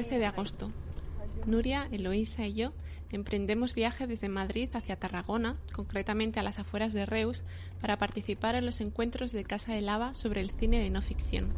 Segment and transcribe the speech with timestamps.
[0.00, 0.38] 13 "Ay, de por ahí".
[0.38, 0.72] agosto.
[1.46, 2.70] Nuria, Eloísa y yo
[3.10, 7.42] emprendemos viaje desde Madrid hacia Tarragona, concretamente a las afueras de Reus,
[7.80, 11.54] para participar en los encuentros de Casa de Lava sobre el cine de no ficción.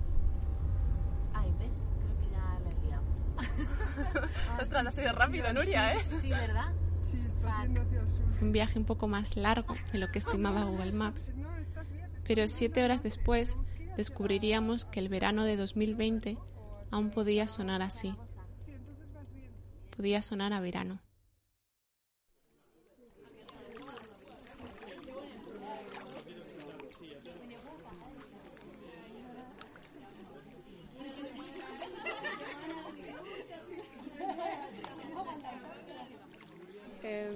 [1.35, 1.89] Ay, ¿ves?
[1.99, 4.29] Creo que ya la he liado.
[4.63, 5.99] Ostras, ha sido rápido, Nuria, ¿eh?
[6.21, 6.73] Sí, ¿verdad?
[7.11, 8.43] Sí, está yendo hacia el sur.
[8.43, 11.33] Un viaje un poco más largo de lo que estimaba Google Maps.
[12.29, 13.57] Pero siete horas después
[13.97, 16.39] descubriríamos que el verano de 2020
[16.93, 18.15] aún podía sonar así.
[20.01, 20.99] Podía sonar a verano.
[37.03, 37.29] Em,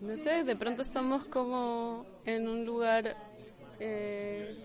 [0.00, 3.14] no sé, de pronto estamos como en un lugar
[3.78, 4.56] eh,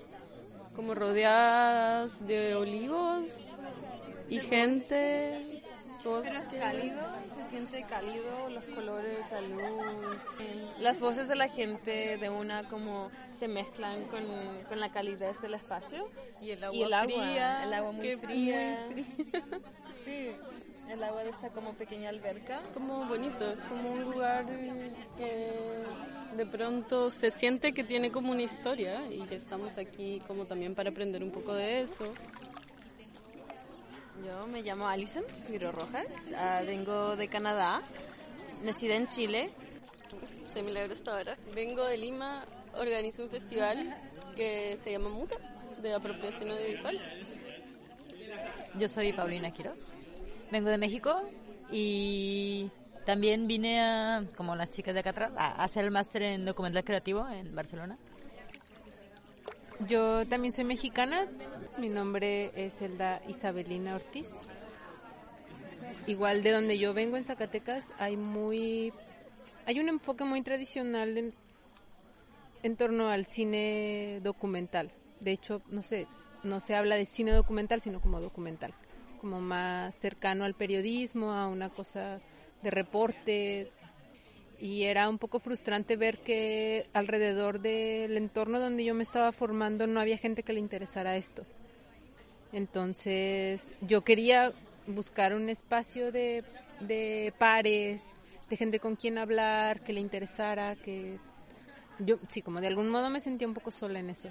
[0.74, 3.26] como rodeadas de olivos
[4.30, 5.67] y gente.
[6.24, 7.02] Pero es cálido,
[7.36, 9.62] se siente cálido, los colores, la luz.
[10.40, 14.24] em, Las voces de la gente de una como se mezclan con,
[14.70, 16.10] con la calidez del espacio.
[16.42, 18.88] Y el agua, fría, el agua muy fría.
[20.06, 20.30] Sí,
[20.90, 22.62] el agua de esta como pequeña alberca.
[22.74, 24.46] Como bonito, es como un lugar
[25.18, 25.52] que
[26.38, 30.76] de pronto se siente que tiene como una historia y que estamos aquí como también
[30.76, 32.06] para aprender un poco de eso.
[34.26, 37.82] Yo me llamo Alison Figueroa Rojas, ah, vengo de Canadá,
[38.64, 39.52] nacida en Chile.
[40.52, 41.38] Soy Milagros Tavara.
[41.54, 43.96] Vengo de Lima, organizo un festival
[44.36, 45.36] que se llama MUTA,
[45.82, 47.00] de apropiación audiovisual.
[48.80, 49.94] Yo soy Paulina Quiroz,
[50.52, 51.22] vengo de México
[51.72, 52.72] y
[53.06, 56.84] también vine a, como las chicas de acá atrás, a hacer el máster en documental
[56.84, 57.98] creativo en Barcelona.
[59.86, 61.28] Yo también soy mexicana.
[61.78, 64.28] Mi nombre es Elda Isabelina Ortiz.
[66.08, 68.92] Igual de donde yo vengo en Zacatecas hay muy
[69.68, 71.34] hay un enfoque muy tradicional en,
[72.64, 74.92] en torno al cine documental.
[75.20, 76.08] De hecho, no sé,
[76.44, 78.74] no se habla de cine documental, sino como documental,
[79.22, 82.20] como más cercano al periodismo, a una cosa
[82.64, 83.72] de reporte,
[84.60, 89.88] y era un poco frustrante ver que alrededor del entorno donde yo me estaba formando
[89.88, 91.44] no había gente que le interesara esto.
[92.52, 94.54] Entonces yo quería
[94.88, 96.44] buscar un espacio de,
[96.80, 98.04] de pares,
[98.50, 101.18] de gente con quien hablar, que le interesara, que
[102.00, 104.30] yo sí, como de algún modo me sentía un poco sola en eso.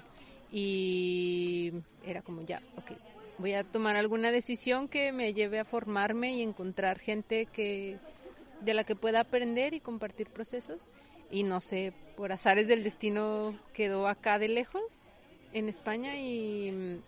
[0.51, 1.73] Y
[2.05, 2.91] era como ya, ok,
[3.37, 7.97] voy a tomar alguna decisión que me lleve a formarme y encontrar gente que
[8.61, 10.89] de la que pueda aprender y compartir procesos.
[11.29, 15.13] Y no sé, por azares del destino quedó acá de lejos,
[15.53, 17.01] en España, y,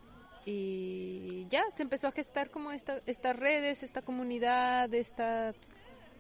[0.46, 5.54] y ya se empezó a gestar como esta, estas redes, esta comunidad, esta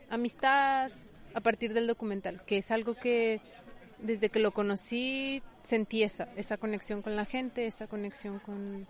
[0.09, 0.91] amistad
[1.33, 3.41] a partir del documental, que es algo que
[3.99, 8.87] desde que lo conocí sentí esa, esa conexión con la gente, esa conexión con,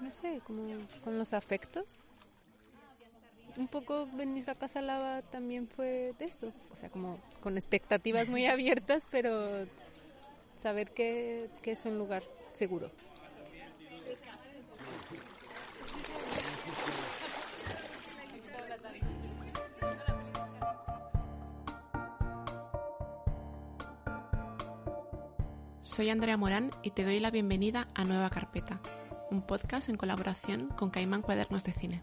[0.00, 0.66] no sé, como
[1.02, 2.00] con los afectos
[3.56, 8.28] un poco venir a Casa Lava también fue de eso, o sea, como con expectativas
[8.28, 9.66] muy abiertas, pero
[10.62, 12.88] saber que, que es un lugar seguro.
[25.82, 28.80] Soy Andrea Morán y te doy la bienvenida a Nueva Carpeta,
[29.30, 32.02] un podcast en colaboración con Caimán Cuadernos de Cine.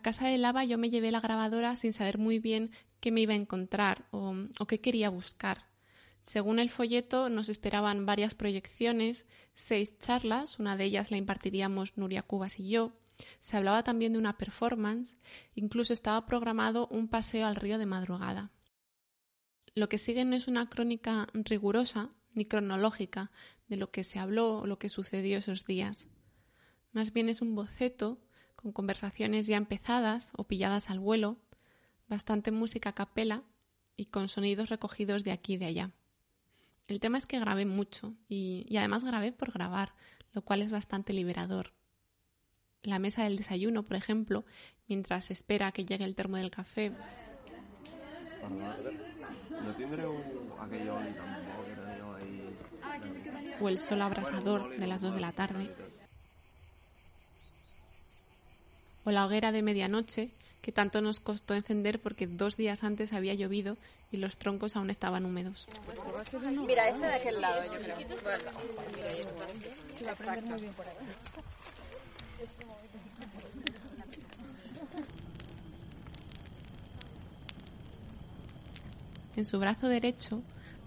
[0.00, 2.70] Casa de lava yo me llevé la grabadora sin saber muy bien
[3.00, 5.66] qué me iba a encontrar o, o, qué quería buscar.
[6.22, 9.24] Según el folleto nos esperaban varias proyecciones,
[9.54, 12.92] seis charlas, una de ellas la impartiríamos Nuria Cubas y yo.
[13.40, 15.16] Se hablaba también de una performance,
[15.54, 18.50] incluso estaba programado un paseo al río de madrugada.
[19.74, 23.30] Lo que sigue no es una crónica rigurosa ni cronológica
[23.68, 26.08] de lo que se habló o lo que sucedió esos días.
[26.92, 28.20] Más bien es un boceto
[28.60, 31.38] con conversaciones ya empezadas o pilladas al vuelo,
[32.08, 33.42] bastante música a capela
[33.96, 35.90] y con sonidos recogidos de aquí y de allá.
[36.86, 39.94] El tema es que grabé mucho y, y además grabé por grabar,
[40.32, 41.72] lo cual es bastante liberador.
[42.82, 44.44] La mesa del desayuno, por ejemplo,
[44.88, 46.92] mientras se espera que llegue el termo del café.
[53.60, 55.70] O el sol abrasador de las dos de la tarde.
[59.04, 60.30] O la hoguera de medianoche
[60.62, 63.76] que tanto nos costó encender porque dos días antes había llovido
[64.12, 65.66] y los troncos aún estaban húmedos.
[66.66, 67.96] Mira, este de aquel lado, yo creo.
[79.36, 80.42] En su brazo derecho,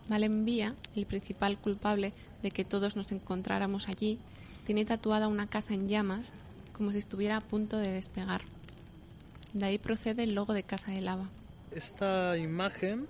[0.10, 2.14] Valen Vía, el principal culpable
[2.44, 4.20] de que todos nos encontráramos allí,
[4.66, 6.34] tiene tatuada una casa en llamas,
[6.74, 8.42] como si estuviera a punto de despegar.
[9.54, 11.30] De ahí procede el logo de Casa de Lava.
[11.72, 13.08] Esta imagen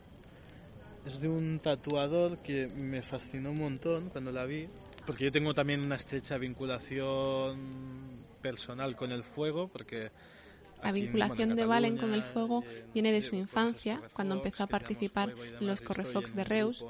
[1.06, 4.68] es de un tatuador que me fascinó un montón cuando la vi,
[5.06, 7.58] porque yo tengo también una estrecha vinculación
[8.42, 10.12] personal con el fuego, porque
[10.84, 12.64] la vinculación de Valen con el fuego
[12.94, 16.86] viene de su infancia, cuando empezó a participar en los correfocs de Reus,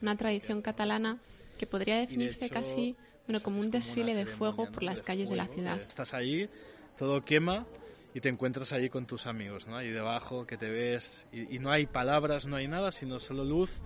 [0.00, 1.18] una tradición catalana
[1.58, 2.96] que podría definirse casi
[3.26, 5.80] bueno, como un desfile de fuego por las calles de la ciudad.
[5.80, 6.48] Estás ahí,
[6.96, 7.66] todo quema
[8.14, 9.76] y te encuentras ahí con tus amigos, ¿no?
[9.76, 13.80] Ahí debajo, que te ves, y, no hay palabras, no hay nada, sino solo luz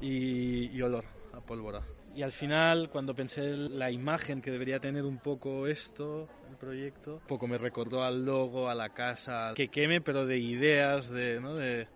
[0.00, 1.82] y, y olor a pólvora.
[2.14, 7.14] Y al final, cuando pensé la imagen que debería tener un poco esto, el proyecto,
[7.14, 11.40] un poco me recordó al logo, a la casa, que queme, pero de ideas, de,
[11.40, 11.54] ¿no?
[11.54, 11.88] de,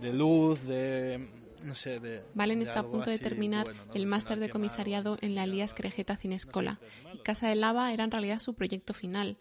[0.00, 1.28] de luz, de,
[1.62, 3.92] no sé, de, Valen de está a punto de terminar bueno, ¿no?
[3.94, 6.78] el máster de comisariado en la Elías Crejeta Cinescola.
[7.14, 9.38] Y Casa de Lava era en realidad su proyecto final.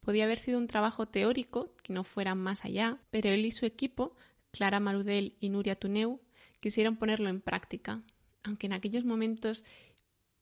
[0.00, 3.66] Podía haber sido un trabajo teórico, que no fuera más allá, pero él y su
[3.66, 4.14] equipo,
[4.52, 6.20] Clara Marudel y Nuria Tuneu,
[6.60, 8.02] quisieron ponerlo en práctica,
[8.44, 9.64] aunque en aquellos momentos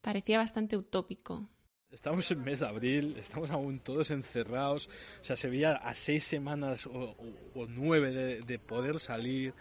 [0.01, 1.49] parecía bastante utópico.
[1.91, 4.89] Estamos en mes de abril, estamos aún todos encerrados,
[5.21, 9.53] o sea, se veía a seis semanas o, o- o nueve de, de poder salir.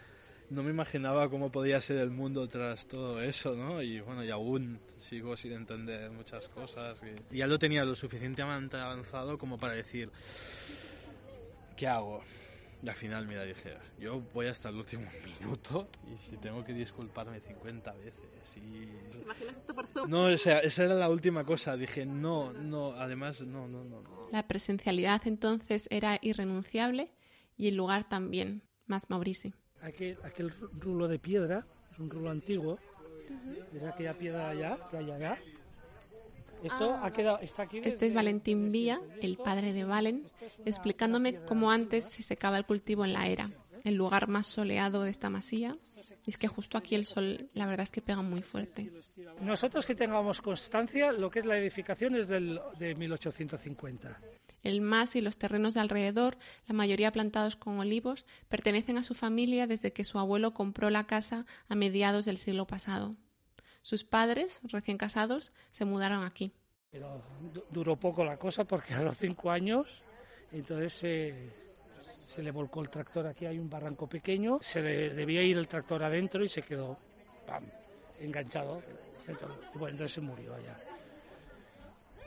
[0.54, 3.82] No me imaginaba cómo podía ser el mundo tras todo eso, ¿no?
[3.82, 6.96] Y bueno, y aún sigo sin entender muchas cosas.
[7.02, 10.12] Y, ya lo tenía lo suficientemente avanzado como para decir,
[11.76, 12.22] ¿qué hago?
[12.84, 15.10] Y al final, mira, dije, yo voy hasta el último
[15.40, 20.08] minuto y si tengo que disculparme 50 veces y ¿Imaginas esto por Zoom?
[20.08, 21.76] no, o sea, esa era la última cosa.
[21.76, 24.02] Dije, no, no, además, no, no, no.
[24.02, 24.28] no.
[24.30, 27.10] La presencialidad entonces era irrenunciable
[27.56, 29.52] y el lugar también, más Maurici.
[29.84, 30.50] Aquel, aquel
[30.80, 32.78] rulo de piedra, es un rulo antiguo,
[33.74, 35.38] es aquella piedra allá, que hay allá.
[36.62, 39.18] Esto ha quedado, está aquí Este es Valentín siempre.
[39.20, 40.26] el padre de Valen,
[40.64, 43.50] explicándome cómo antes se secaba el cultivo en la era,
[43.84, 45.76] el lugar más soleado de esta masía.
[46.26, 48.90] Y es que justo aquí el sol, la verdad es que pega muy fuerte.
[49.42, 54.18] Nosotros que tengamos constancia, lo que es la edificación es del, de 1850.
[54.64, 59.14] El mas y los terrenos de alrededor, la mayoría plantados con olivos, pertenecen a su
[59.14, 63.14] familia desde que su abuelo compró la casa a mediados del siglo pasado.
[63.82, 66.52] Sus padres, recién casados, se mudaron aquí.
[66.90, 67.20] Pero
[67.52, 70.00] du- duró poco la cosa porque a los cinco años,
[70.52, 71.50] entonces se,
[72.26, 73.26] se le volcó el tractor.
[73.26, 76.96] Aquí hay un barranco pequeño, se le debía ir el tractor adentro y se quedó
[78.20, 78.80] enganchado.
[79.26, 80.78] Entonces, bueno, entonces se murió allá.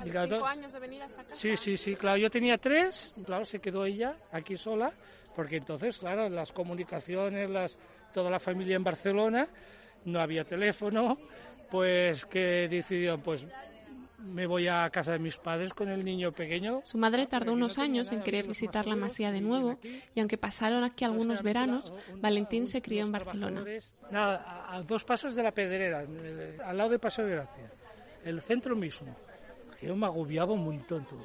[0.06, 1.36] Y claro, to- años de venir hasta acá.
[1.36, 4.92] Sí, sí, sí, claro, yo tenía tres, claro, se quedó ella aquí sola,
[5.36, 7.78] porque entonces, claro, las comunicaciones, las,
[8.14, 9.48] toda la familia en Barcelona,
[10.06, 11.18] no había teléfono,
[11.72, 13.46] pues que decidió, pues
[14.20, 16.82] me voy a casa de mis padres con el niño pequeño.
[16.84, 19.78] Su madre tardó unos años en querer los visitar la masía de nuevo
[20.16, 23.64] y aunque pasaron aquí algunos veranos, Valentín se crió en Barcelona.
[24.12, 27.72] Nada, a, a dos pasos de la pedrera, eh, al lado de Paso de Gracia,
[28.26, 29.16] el centro mismo.
[29.82, 31.20] Yo me agobiaba un montón todo.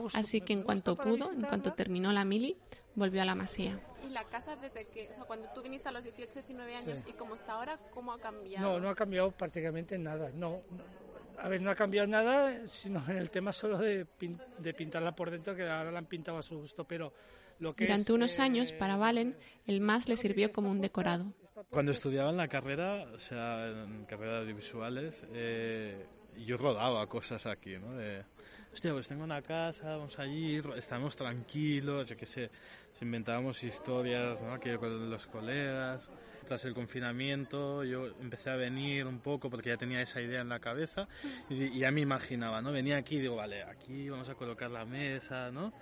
[0.00, 2.56] Gustó- Así que en cuanto pudo, en cuanto terminó la mili,
[2.94, 3.78] volvió a la masía.
[4.06, 7.00] ¿Y la casa desde que, o sea, cuando tú viniste a los 18, 19 años
[7.00, 7.10] Sí.
[7.10, 8.72] y cómo está ahora, cómo ha cambiado?
[8.74, 10.30] No, no ha cambiado prácticamente nada.
[10.34, 11.02] No, no.
[11.42, 15.12] a ver, no ha cambiado nada, sino en el tema solo de, pin- de pintarla
[15.12, 17.12] por dentro, que ahora la han pintado a su gusto, pero
[17.58, 20.80] lo que Durante es, unos eh, años, para Valen, el más le sirvió como un
[20.80, 21.32] decorado.
[21.70, 27.46] Cuando estudiaba en la carrera, o sea, en carrera de visuales, eh, yo rodaba cosas
[27.46, 27.94] aquí, ¿no?
[27.94, 28.22] De,
[28.72, 32.50] hostia, pues tengo una casa, vamos allí, estamos tranquilos, yo qué sé,
[33.02, 34.54] inventábamos historias, ¿no?
[34.54, 36.10] Aquí con los colegas.
[36.46, 40.48] Tras el confinamiento yo empecé a venir un poco porque ya tenía esa idea en
[40.48, 41.06] la cabeza
[41.48, 42.72] y, y ya me imaginaba, ¿no?
[42.72, 45.72] Venía aquí y digo, vale, aquí vamos a colocar la mesa, ¿no?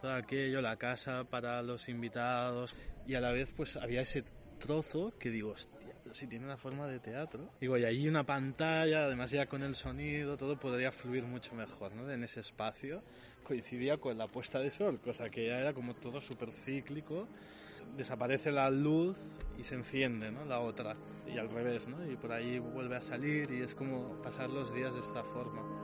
[0.00, 2.74] Todo aquello, la casa para los invitados
[3.06, 4.24] y a la vez pues había ese
[4.58, 5.54] trozo que digo,
[6.12, 7.50] si tiene una forma de teatro.
[7.60, 11.94] Digo, y ahí una pantalla, además ya con el sonido, todo podría fluir mucho mejor,
[11.94, 12.10] ¿no?
[12.10, 13.02] En ese espacio
[13.42, 17.26] coincidía con la puesta de sol, cosa que ya era como todo súper cíclico.
[17.96, 19.18] Desaparece la luz
[19.58, 20.44] y se enciende, ¿no?
[20.44, 20.96] La otra.
[21.26, 22.08] Y al revés, ¿no?
[22.08, 25.79] Y por ahí vuelve a salir y es como pasar los días de esta forma.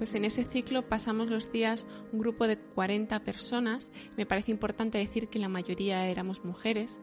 [0.00, 3.90] Pues en ese ciclo pasamos los días un grupo de 40 personas.
[4.16, 6.98] Me parece importante decir que la mayoría éramos mujeres,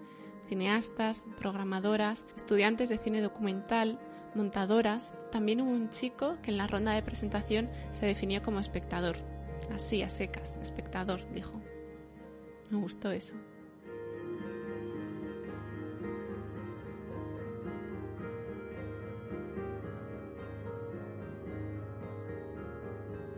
[0.50, 4.00] cineastas, programadoras, estudiantes de cine documental,
[4.34, 5.14] montadoras.
[5.32, 9.18] También hubo un chico que en la ronda de presentación se definió como espectador.
[9.72, 11.62] Así, a secas, espectador, dijo.
[12.72, 13.36] Me gustó eso.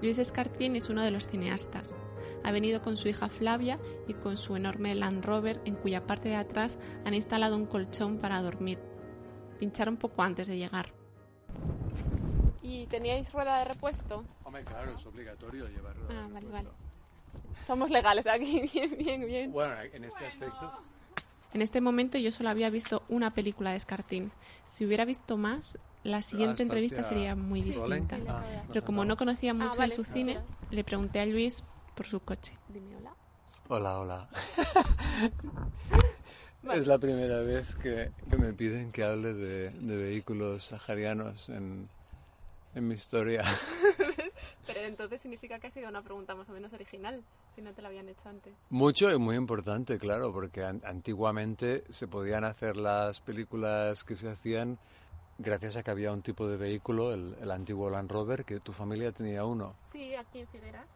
[0.02, 1.96] Luis Escartín es uno de los cineastas.
[2.44, 6.30] Ha venido con su hija Flavia y con su enorme Land Rover, en cuya parte
[6.30, 8.80] de atrás han instalado un colchón para dormir.
[9.60, 10.94] Pincharon poco antes de llegar.
[12.62, 14.24] ¿Y teníais rueda de repuesto?
[14.46, 16.70] Hombre, claro, es obligatorio llevar rueda Ah, de vale, repuesto.
[16.70, 17.66] vale.
[17.68, 19.52] Somos legales aquí, bien, bien, bien.
[19.52, 20.72] Bueno, en este aspecto,
[21.54, 24.32] En este momento yo solo había visto una película de Escartín.
[24.68, 28.18] Si hubiera visto más, la siguiente Ah, entrevista sería muy distinta.
[28.28, 30.40] Ah, Pero como no conocía mucho vale, de su cine,
[30.70, 31.64] le pregunté a Luis
[31.96, 32.56] por su coche.
[32.70, 33.14] Dime hola.
[33.68, 34.30] Hola, hola.
[36.74, 41.88] Es la primera vez que, que me piden que hable de, de vehículos saharianos en,
[42.76, 43.44] en mi historia.
[44.68, 47.24] Pero entonces significa que ha sido una pregunta más o menos original,
[47.60, 48.54] si no te la habían hecho antes.
[48.70, 54.30] Mucho y muy importante, claro, porque an- antiguamente se podían hacer las películas que se
[54.30, 54.78] hacían
[55.38, 58.72] gracias a que había un tipo de vehículo, el, el antiguo Land Rover, que tu
[58.72, 59.76] familia tenía uno.
[59.92, 60.90] Sí, aquí en Figueras.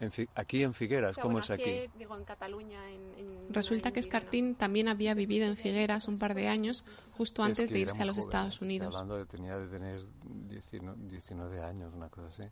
[0.00, 1.90] En Fi- aquí en Figueras, O sea, ¿cómo bueno, es aquí?
[1.98, 3.02] Digo, en Cataluña, en...
[3.18, 4.00] en- Resulta en que.
[4.00, 7.80] Escartín también había vivido en Figueras un par de años, justo Es antes que de
[7.80, 8.86] irse a los joven, Estados estoy Unidos.
[8.94, 10.00] hablando de tenía de tener
[10.48, 12.44] 19, 19 años, una cosa así.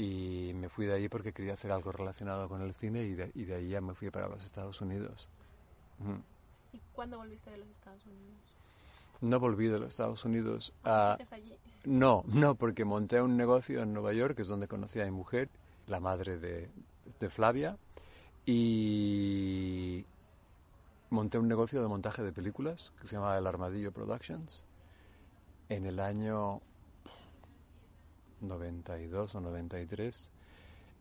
[0.00, 3.30] Y me fui de ahí porque quería hacer algo relacionado con el cine y de,
[3.34, 5.28] y de ahí ya me fui para los Estados Unidos.
[6.72, 8.38] ¿Y cuándo volviste de los Estados Unidos?
[9.20, 11.16] No volví de los Estados Unidos a...
[11.18, 11.54] ¿Sigues allí?
[11.84, 15.10] No, no, porque monté un negocio en Nueva York, que es donde conocí a mi
[15.10, 15.50] mujer,
[15.86, 16.70] la madre de,
[17.20, 17.76] de Flavia,
[18.46, 20.06] y
[21.10, 24.64] monté un negocio de montaje de películas que se llama El Armadillo Productions
[25.68, 26.62] en el año
[28.40, 30.30] 92 o 93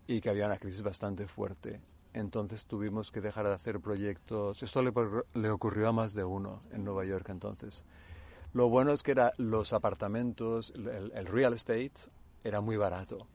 [0.07, 1.79] y que había una crisis bastante fuerte.
[2.13, 4.63] Entonces tuvimos que dejar de hacer proyectos.
[4.63, 4.91] Esto le,
[5.33, 7.83] le ocurrió a más de uno en Nueva York entonces.
[8.53, 11.93] Lo bueno es que era los apartamentos, el, el- real estate
[12.43, 13.27] era muy barato.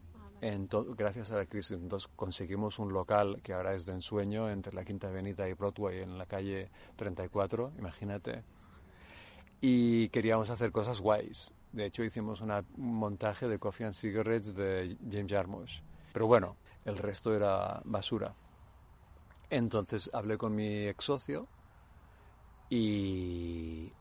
[0.97, 4.85] Gracias a la crisis, entonces conseguimos un local que ahora es de ensueño entre la
[4.85, 8.43] Quinta Avenida y Broadway en la calle 34, imagínate.
[9.61, 11.55] Y queríamos hacer cosas guays.
[11.75, 15.83] De hecho, hicimos una- un montaje de Coffee and Cigarettes de James Jarmusch.
[16.13, 18.33] Pero bueno, el resto era basura.
[19.51, 21.49] Entonces hablé con mi ex socio
[22.71, 23.93] y,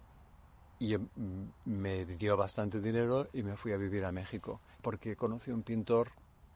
[1.65, 6.11] me dio bastante dinero y me fui a vivir a México porque conocí un pintor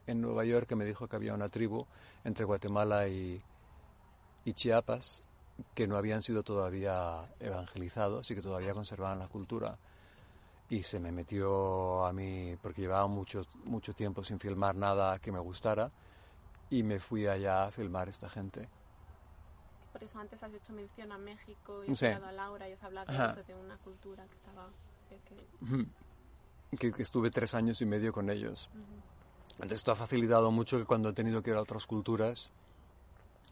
[0.06, 1.86] en Nueva York que me dijo que había una tribu
[2.24, 3.42] entre Guatemala y,
[4.44, 5.24] y Chiapas
[5.74, 9.78] que no habían sido todavía evangelizados y que todavía conservaban la cultura.
[10.70, 15.32] Y se me metió a mí, porque llevaba mucho, mucho tiempo sin filmar nada que
[15.32, 15.90] me gustara,
[16.70, 18.68] y me fui allá a filmar esta gente.
[19.92, 22.06] Por eso antes has hecho mención a México y has Sí.
[22.06, 24.68] hablado a Laura y has hablado eso, de una cultura que estaba...
[25.08, 25.18] que-
[26.92, 28.68] que- estuve tres años y medio con ellos.
[29.52, 32.50] Entonces esto ha facilitado mucho que cuando he tenido que ir a otras culturas,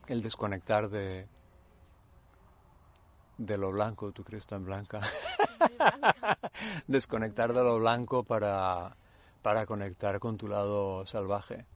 [0.07, 1.27] el desconectar de,
[3.39, 5.01] de lo blanco, tú crees tan blanca,
[6.87, 8.97] desconectar de lo blanco para,
[9.43, 11.67] para conectar con tu lado salvaje.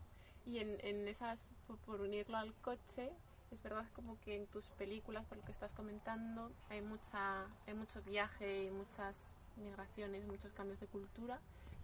[0.46, 1.38] Y en, en esas,
[1.86, 3.12] por, unirlo al coche,
[3.50, 7.74] es verdad como que en tus películas, por lo que estás comentando, hay, mucha, hay
[7.74, 9.16] mucho viaje y muchas
[9.56, 11.38] migraciones, muchos cambios de cultura.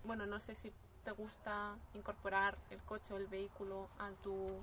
[0.05, 0.73] Bueno, no sé si
[1.05, 4.63] te gusta incorporar el coche o el vehículo a tu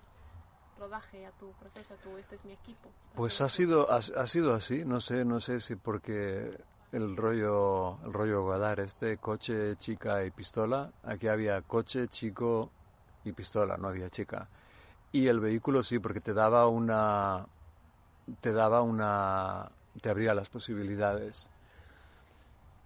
[0.77, 2.89] rodaje, a tu proceso, a tu este es mi equipo.
[3.15, 6.57] Pues ha sido, ha, ha sido así, no sé, no sé si porque
[6.93, 10.91] el rollo, el rollo Godard, este coche, chica y pistola.
[11.03, 12.69] Aquí había coche, chico
[13.23, 14.47] y pistola, no había chica.
[15.11, 17.47] Y el vehículo sí, porque te daba una,
[18.41, 19.71] te daba una,
[20.01, 21.49] te abría las posibilidades.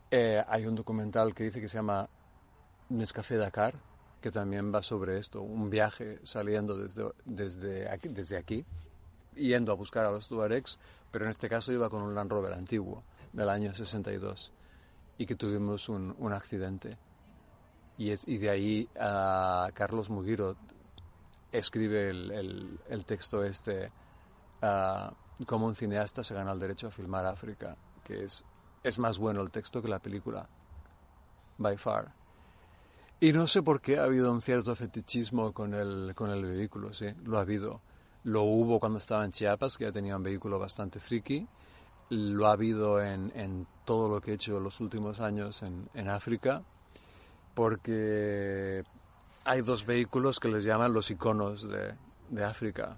[0.10, 2.08] Eh, hay un documental que dice que se llama
[2.88, 3.76] Nescafé Dakar,
[4.22, 8.66] que también va sobre esto, un viaje saliendo desde, desde, aquí, desde aquí,
[9.36, 10.80] yendo a buscar a los Tuaregs,
[11.12, 13.04] pero en este caso iba con un Land Rover antiguo
[13.38, 14.52] del año 62
[15.20, 16.98] y que tuvimos un, un accidente.
[17.98, 18.90] Y, es, y de ahí
[19.74, 20.58] Carlos Mugiro
[21.52, 23.92] escribe el, el, el texto este,
[24.62, 28.44] uh, como un cineasta se gana el derecho a filmar África, que es,
[28.84, 30.50] es más bueno el texto que la película,
[31.58, 32.14] by far.
[33.20, 36.94] Y no sé por qué ha habido un cierto fetichismo con el, con el vehículo,
[36.94, 37.82] sí, lo ha habido.
[38.24, 41.48] Lo hubo cuando estaba en Chiapas, que ya tenía un vehículo bastante friki.
[42.10, 46.10] Lo ha habido en, en todo lo que he hecho los últimos años en, en
[46.10, 46.62] África,
[47.54, 48.84] porque
[49.46, 52.98] hay dos vehículos que les llaman los iconos de, África.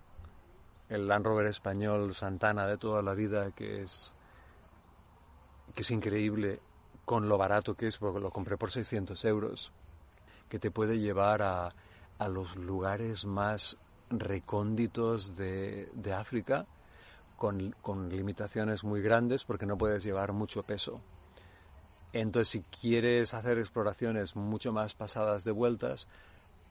[0.90, 4.16] El Land Rover español Santana de toda la vida, que es,
[5.76, 6.60] que es increíble
[7.06, 9.72] con lo barato que es, porque lo compré por 600 euros
[10.50, 11.74] que te puede llevar a,
[12.28, 13.78] los lugares más
[14.10, 16.66] recónditos de África
[17.40, 21.02] con, con, limitaciones muy grandes porque no puedes llevar mucho peso.
[22.14, 26.08] Entonces, si quieres hacer exploraciones mucho más pasadas de vueltas,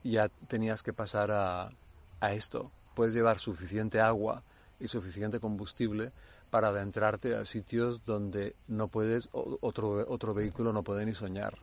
[0.04, 1.72] ya tenías que pasar a,
[2.20, 2.70] a esto.
[2.94, 4.42] Puedes llevar suficiente agua
[4.78, 6.12] y suficiente combustible
[6.50, 11.58] para adentrarte a sitios donde no puedes, otro, otro vehículo no puede ni soñar.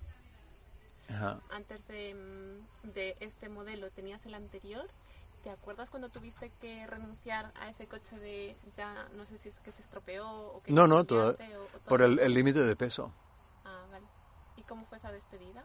[1.09, 1.39] Ajá.
[1.49, 2.15] Antes de,
[2.93, 4.87] de, este modelo tenías el anterior.
[5.45, 9.59] ¿Te acuerdas cuando tuviste que renunciar a ese coche de ya no sé si es
[9.59, 12.75] que se estropeó o que no no todo, o, o todo por el límite de
[12.75, 13.11] peso.
[13.63, 14.07] Ah, vale.
[14.57, 15.63] ¿Y cómo fue esa despedida?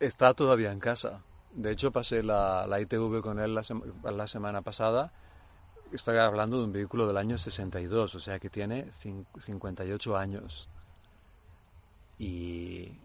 [0.00, 1.20] Está todavía en casa.
[1.52, 5.12] De hecho pasé la, la ITV con él la, sema, la semana pasada.
[5.92, 10.70] Estoy hablando de un vehículo del año 62, o sea que tiene 58 años
[12.18, 12.96] y,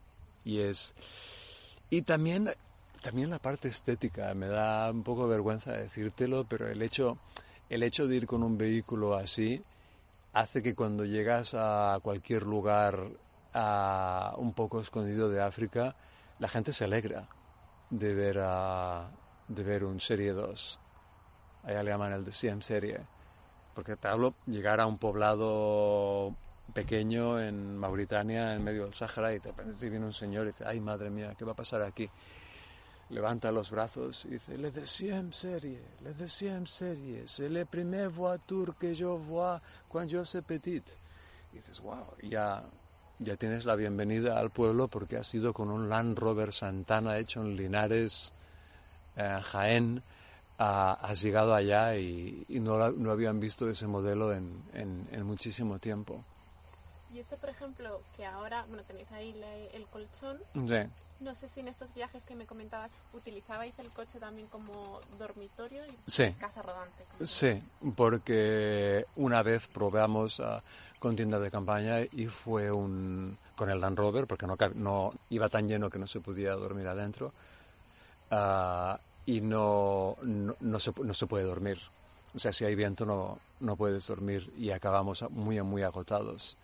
[0.45, 0.95] y es
[1.89, 2.53] y también
[3.07, 7.17] también la parte estética me da un poco vergüenza decírtelo pero el hecho
[7.69, 9.63] el hecho de ir con un vehículo así
[10.33, 13.07] hace que cuando llegas a cualquier lugar
[13.53, 15.95] a un poco escondido de África
[16.39, 17.29] la gente se alegra
[17.91, 19.09] de ver a,
[19.47, 20.77] de ver un serie 2
[21.63, 22.99] allá le llaman el de CM serie
[23.73, 26.35] porque te hablo llegar a un poblado
[26.73, 30.65] pequeño en Mauritania, en medio del Sáhara, y de repente viene un señor y dice,
[30.67, 32.09] ay madre mía, ¿qué va a pasar aquí?
[33.09, 38.75] Levanta los brazos y dice, le deuxième serie, le deuxième serie, c'est la première voiture
[38.77, 40.83] que je vois quand je suis petit.
[41.53, 42.63] Y dices, wow, ya,
[43.19, 47.41] ya tienes la bienvenida al pueblo porque has ido con un Land Rover Santana hecho
[47.41, 48.33] en Linares,
[49.15, 50.03] eh, Jaén,
[50.57, 55.79] has llegado allá y, y no, no, habían visto ese modelo en, en, en, muchísimo
[55.79, 56.23] tiempo.
[57.13, 59.33] Y este, por ejemplo, que ahora, bueno, tenéis ahí
[59.73, 60.39] el colchón.
[60.53, 60.89] Sí.
[61.19, 65.85] No sé si en estos viajes que me comentabas utilizabais el coche también como dormitorio
[65.85, 66.31] y sí.
[66.39, 67.03] casa rodante.
[67.25, 67.61] Sí,
[67.95, 70.61] porque una vez probamos uh,
[70.99, 75.49] con tienda de campaña y fue un con el Land Rover, porque no, no iba
[75.49, 77.33] tan lleno que no se podía dormir adentro.
[78.29, 81.79] Uh, y no, no, no, se, no se puede dormir.
[82.35, 86.55] O sea, si hay viento no, no puedes dormir y acabamos muy, muy agotados.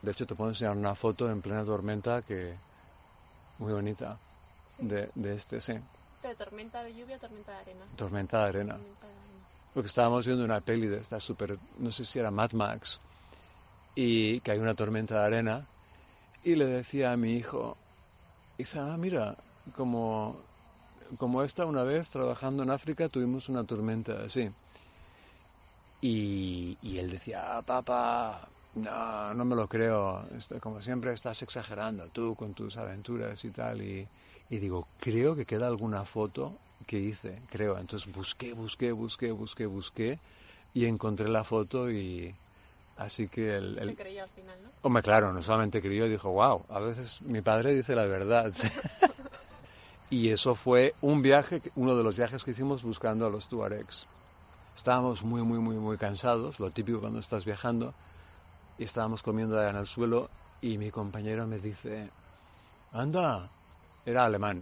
[0.00, 2.54] De hecho, te puedo enseñar una foto en plena tormenta que
[3.62, 4.18] muy bonita
[4.78, 5.74] de, de este, sí.
[6.22, 7.84] ¿De tormenta de lluvia tormenta de arena?
[7.96, 8.74] Tormenta de arena.
[8.74, 9.22] Tormenta de arena.
[9.72, 13.00] Porque estábamos viendo una peli de esta súper, no sé si era Mad Max,
[13.94, 15.66] y que hay una tormenta de arena,
[16.44, 17.76] y le decía a mi hijo,
[18.58, 19.36] dice, ah, mira,
[19.76, 20.36] como
[21.18, 24.50] como esta una vez trabajando en África tuvimos una tormenta así.
[26.00, 31.42] Y, y él decía, ah, papá, no, no me lo creo, Esto, como siempre estás
[31.42, 33.82] exagerando tú con tus aventuras y tal.
[33.82, 34.06] Y,
[34.50, 36.56] y, digo, creo que queda alguna foto
[36.86, 37.78] que hice, creo.
[37.78, 40.18] Entonces busqué, busqué, busqué, busqué, busqué
[40.74, 42.34] y encontré la foto y
[42.96, 43.78] así que el...
[43.78, 43.96] el...
[43.96, 44.70] creyó al final, ¿no?
[44.82, 48.52] Hombre, claro, no solamente creyó, dijo, wow, a veces mi padre dice la verdad.
[50.12, 54.06] Y eso fue un viaje, uno de los viajes que hicimos buscando a los Tuaregs.
[54.76, 57.94] Estábamos muy, muy, muy, muy cansados, lo típico cuando estás viajando,
[58.82, 60.28] y estábamos comiendo en el suelo
[60.60, 62.10] y mi compañero me dice,
[62.92, 63.48] anda,
[64.04, 64.60] era alemán,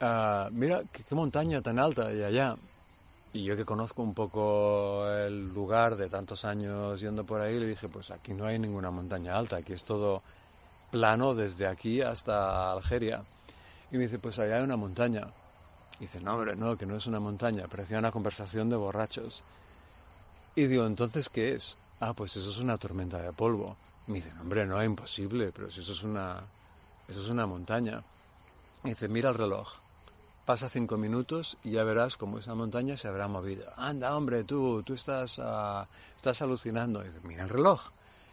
[0.00, 2.56] uh, mira qué, qué, montaña tan alta hay allá.
[3.34, 7.66] Y yo que conozco un poco el lugar de tantos años yendo por ahí, le
[7.66, 10.22] dije, pues aquí no hay ninguna montaña alta, aquí es todo
[10.90, 13.22] plano desde aquí hasta Algeria.
[13.90, 15.26] Y me dice, pues allá hay una montaña.
[15.98, 19.42] Y dice, no, hombre, no, que no es una montaña, parecía una conversación de borrachos.
[20.54, 21.76] Y digo, entonces, ¿qué es?
[22.00, 23.76] Ah, pues eso es una tormenta de polvo.
[24.06, 26.40] Y me dice, no, hombre, no, es imposible, pero si eso es una,
[27.08, 28.02] eso es una montaña.
[28.84, 29.68] Y dice, mira el reloj.
[30.44, 33.66] Pasa cinco minutos y ya verás cómo esa montaña se habrá movido.
[33.76, 37.02] Anda, hombre, tú, tú estás, ah, estás alucinando.
[37.02, 37.80] Y dice, mira el reloj.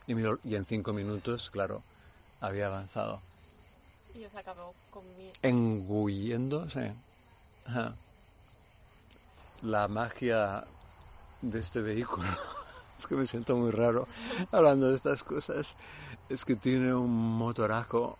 [0.05, 1.81] Y, miro- y en cinco minutos, claro,
[2.41, 3.19] había avanzado.
[4.13, 4.73] Y os acabó.
[5.41, 6.93] Engulléndose.
[7.65, 7.95] Ajá.
[9.63, 10.65] La magia
[11.41, 12.27] de este vehículo.
[13.03, 14.07] Es que me siento muy raro
[14.51, 15.75] hablando de estas cosas.
[16.29, 18.17] Es que tiene un motoraco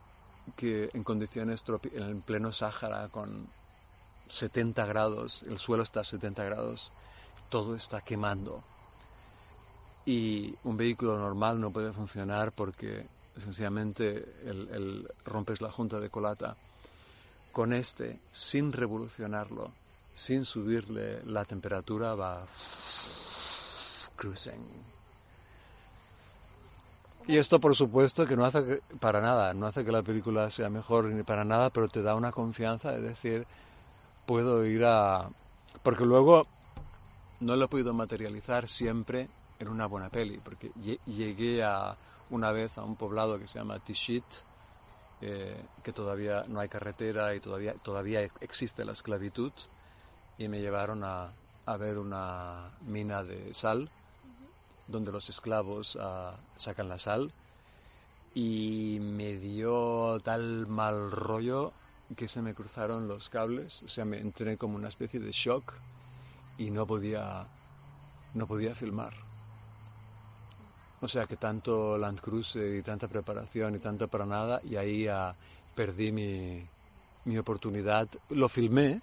[0.58, 3.48] que en condiciones en pleno Sáhara con
[4.28, 6.92] 70 grados, el suelo está a 70 grados,
[7.50, 8.62] todo está quemando.
[10.06, 16.10] Y un vehículo normal no puede funcionar porque sencillamente el, el- rompes la junta de
[16.10, 16.58] colata.
[17.54, 19.72] Con este, sin revolucionarlo,
[20.14, 22.46] sin subirle la temperatura, va
[24.16, 24.64] cruising.
[27.28, 30.50] Y esto, por supuesto, que no hace que- para nada, no hace que la película
[30.50, 33.48] sea mejor ni para nada, pero te da una confianza de decir,
[34.26, 35.30] puedo ir a...
[35.84, 36.46] Porque luego
[37.40, 41.96] no lo he podido materializar siempre en una buena peli, porque lle- llegué a
[42.30, 44.24] una vez a un poblado que se llama Tishit,
[45.22, 49.52] eh, que todavía no hay carretera y todavía, todavía existe la esclavitud,
[50.38, 51.30] y me llevaron a,
[51.66, 53.90] a ver una mina de sal,
[54.94, 57.32] donde los esclavos ah, sacan la sal,
[58.34, 61.74] y me dio tal mal rollo
[62.16, 65.74] que se me cruzaron los cables, o sea, me entré como una especie de shock
[66.58, 67.46] y no podía,
[68.36, 69.14] no podía filmar.
[71.02, 75.08] O sea que tanto Land Cruise y tanta preparación y tanto para nada, y ahí
[75.08, 75.36] ah,
[75.76, 76.64] perdí mi,
[77.26, 78.08] mi oportunidad.
[78.30, 79.02] Lo filmé,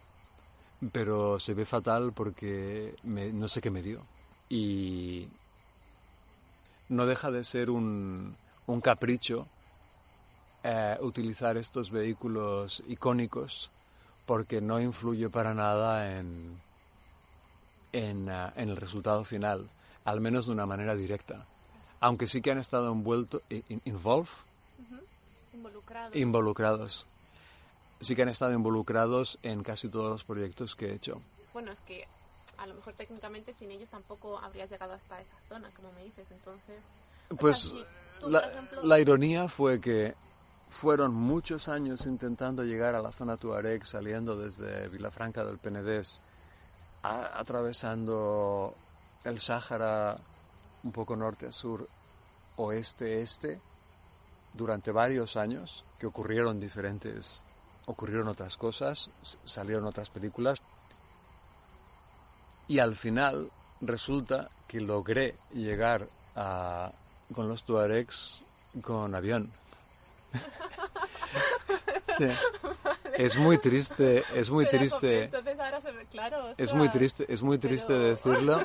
[0.92, 4.00] pero se ve fatal porque me- no sé qué me dio.
[4.48, 5.29] Y
[6.90, 9.46] no deja de ser un, un capricho
[10.62, 13.70] eh, utilizar estos vehículos icónicos
[14.26, 16.61] porque no influye para nada en,
[17.92, 19.68] en, ah, en el resultado final,
[20.05, 21.46] al menos de una manera directa.
[22.00, 24.29] Aunque sí que han estado envueltos, in- involved,
[25.53, 26.16] Involucrado.
[26.16, 27.07] involucrados.
[28.00, 31.20] Sí que han estado involucrados en casi todos los proyectos que he hecho.
[31.53, 32.07] Bueno, es que
[32.61, 36.27] a lo mejor técnicamente sin ellos tampoco habrías llegado hasta esa zona, como me dices.
[36.31, 36.79] Entonces,
[37.25, 37.85] o sea, Pues si
[38.20, 40.14] tú, la, por ejemplo, la ironía fue que
[40.68, 46.20] fueron muchos años intentando llegar a la zona Tuareg, saliendo desde Vilafranca del Penedés,
[47.03, 48.75] a- atravesando
[49.25, 50.16] el Sáhara
[50.85, 51.88] un poco norte a sur,
[52.57, 53.61] oeste-este,
[54.55, 57.44] durante varios años, que ocurrieron diferentes,
[57.87, 59.11] ocurrieron otras cosas,
[59.44, 60.61] salieron otras películas,
[62.70, 66.06] y al final resulta que logré llegar
[66.37, 66.92] a,
[67.35, 68.42] con los Tuaregs
[68.80, 69.50] con avión.
[72.18, 72.26] Sí.
[73.14, 75.24] Es muy triste, es muy Pero, triste.
[75.24, 76.52] Entonces ahora se ve claro.
[76.59, 78.62] Es muy triste, es muy triste pero- decirlo.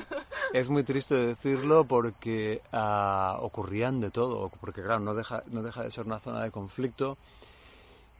[0.52, 5.84] Es muy triste decirlo porque ah, ocurrían de todo, porque claro, no deja, no deja
[5.84, 7.16] de ser una zona de conflicto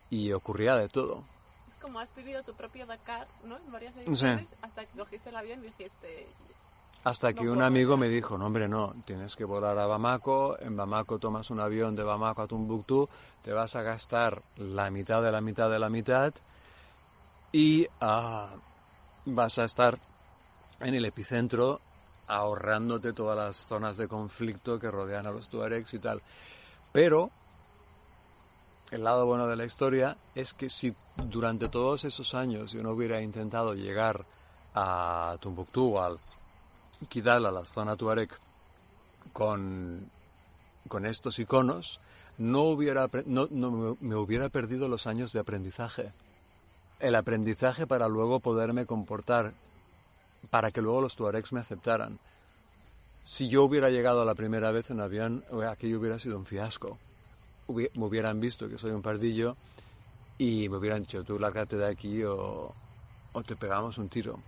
[0.08, 1.22] y ocurría de todo.
[1.86, 3.56] Es como has vivido tu propio Dakar, ¿no?
[3.58, 6.26] En varias ediciones, hasta que cogiste el avión y dijiste...
[7.04, 10.58] Hasta No que un amigo me dijo, no hombre, no, tienes que volar a Bamako,
[10.58, 13.08] en Bamako tomas un avión de Bamako a Tombuctú,
[13.44, 16.34] te vas a gastar la mitad de la mitad de la mitad
[17.52, 18.48] y ah,
[19.26, 19.96] vas a estar
[20.80, 21.80] en el epicentro
[22.26, 26.20] ahorrándote todas las zonas de conflicto que rodean a los tuaregs y tal.
[26.92, 27.30] Pero
[28.90, 32.90] el lado bueno de la historia es que si durante todos esos años yo no
[32.92, 34.24] hubiera intentado llegar
[34.74, 36.18] a Tombuctú, al
[37.08, 38.30] Kidal, a la zona Tuareg,
[39.32, 40.08] con,
[40.88, 42.00] con estos iconos,
[42.38, 46.12] no, hubiera, no, no me- me hubiera perdido los años de aprendizaje.
[47.00, 49.52] El aprendizaje para luego poderme comportar,
[50.50, 52.18] para que luego los Tuaregs me aceptaran.
[53.24, 56.98] Si yo hubiera llegado la primera vez en avión, eh, aquello hubiera sido un fiasco.
[57.68, 59.56] Me hubieran visto que soy un pardillo
[60.38, 62.72] y me hubieran dicho, tú lárgate de aquí o,
[63.46, 64.38] te pegamos un tiro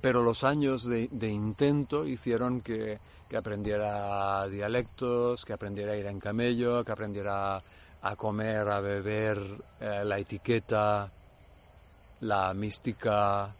[0.00, 2.98] pero los años de, intento hicieron que,
[3.30, 7.62] que aprendiera dialectos, que aprendiera a ir en camello, que aprendiera
[8.02, 9.38] a comer, a beber,
[9.80, 11.10] eh, la etiqueta,
[12.20, 13.54] la mística,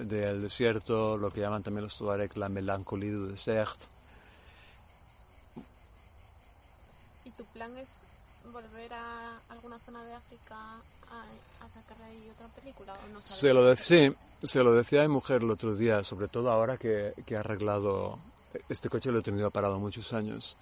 [0.00, 3.78] del desierto, lo que llaman también los Tuareg la melancolía du désert.
[7.24, 7.88] ¿Y tu plan es
[8.50, 12.94] volver a alguna zona de África a, a sacar de ahí otra película?
[12.94, 13.20] ¿o no?
[13.22, 14.10] Se lo, sí,
[14.42, 18.18] se lo decía a mi mujer el otro día, sobre todo ahora que, que arreglado,
[18.70, 20.56] este coche lo he tenido parado muchos años,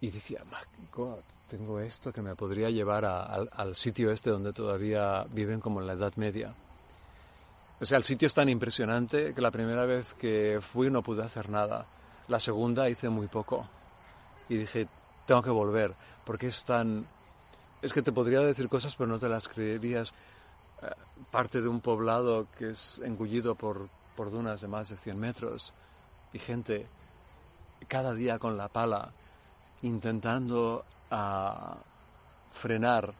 [0.00, 1.18] y decía, "My God,
[1.50, 5.86] tengo esto que me podría llevar a- al sitio este donde todavía viven como en
[5.86, 6.54] la Edad Media.
[7.82, 11.22] O sea, el sitio es tan impresionante que la primera vez que fui no pude
[11.22, 11.84] hacer nada.
[12.28, 13.66] La segunda hice muy poco.
[14.48, 14.88] Y dije,
[15.26, 15.92] tengo que volver,
[16.24, 17.06] porque es tan...
[17.82, 20.12] Es que te podría decir cosas, pero no te las creerías.
[20.82, 20.86] Eh,
[21.30, 25.72] parte de un poblado que es engullido por, por dunas de más de 100 metros
[26.32, 26.86] y gente
[27.88, 29.10] cada día con la pala
[29.82, 31.76] intentando ah,
[32.52, 33.12] frenar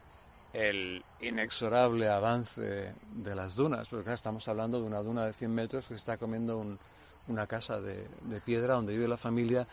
[0.52, 5.86] el inexorable avance de las dunas, porque estamos hablando de una duna de 100 metros
[5.86, 6.78] que está comiendo un-
[7.26, 8.06] una casa de
[8.44, 9.66] piedra donde vive la familia.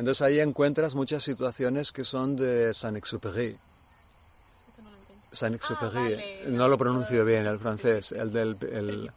[0.00, 3.54] Entonces ahí encuentras muchas situaciones que son de Saint-Exupéry.
[5.30, 6.44] Saint-Exupéry, Ah, vale.
[6.48, 8.56] no lo pronuncio bien el francés, el del...
[8.62, 9.10] El,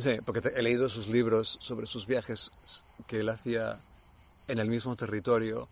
[0.00, 2.52] sí, porque te- he leído sus libros sobre sus viajes
[3.08, 3.80] que él hacía
[4.46, 5.68] en el mismo territorio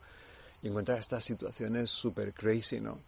[0.62, 2.98] y encuentra estas situaciones super crazy, ¿no?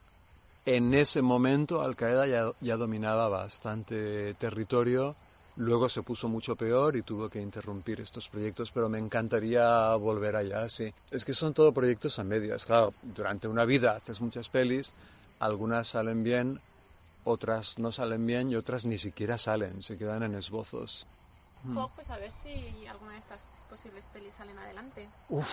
[0.65, 5.17] En ese momento Al Qaeda ya, ya dominaba bastante territorio,
[5.59, 10.37] luego se puso mucho peor y tuvo que interrumpir estos proyectos, pero me encantaría volver
[10.37, 10.93] allá, sí.
[11.11, 14.93] Es que son todo proyectos a medias, claro, durante una vida haces muchas pelis,
[15.41, 16.61] algunas salen bien,
[17.25, 21.07] otras no salen bien y otras ni siquiera salen, se quedan en esbozos.
[21.65, 21.79] Mm.
[21.95, 25.09] Pues a ver si alguna de estas posibles pelis salen adelante.
[25.29, 25.49] Uf,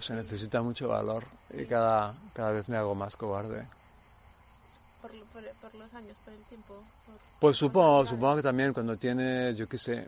[0.00, 3.66] se necesita mucho valor y cada, cada vez me hago más cobarde.
[5.02, 6.82] Por, lo- por, por los años, por el tiempo.
[7.42, 10.06] Pues supongo, supongo que también cuando tienes, yo qué sé,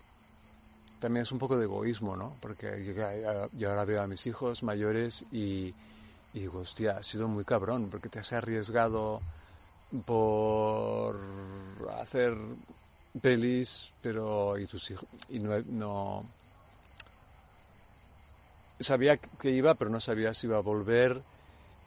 [1.01, 2.37] también es un poco de egoísmo, ¿no?
[2.41, 5.75] Porque yo, ahora veo a mis hijos mayores y,
[6.33, 9.21] y digo, hostia, ha sido muy cabrón, porque te has arriesgado
[10.07, 11.19] por
[12.01, 12.37] hacer
[13.21, 16.25] pelis, pero y tus hijos, y no
[18.79, 21.21] sabía que iba, pero no sabía si iba a volver.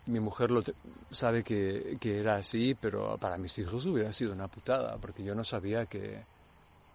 [0.07, 0.63] Mi mujer lo
[1.11, 5.35] sabe que, que era así, pero para mis hijos hubiera sido una putada, porque yo
[5.35, 6.23] no sabía que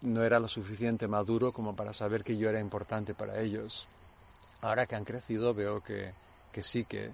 [0.01, 3.87] no era lo suficiente maduro como para saber que yo era importante para ellos.
[4.61, 6.11] Ahora que han crecido veo que,
[6.51, 7.11] que sí, que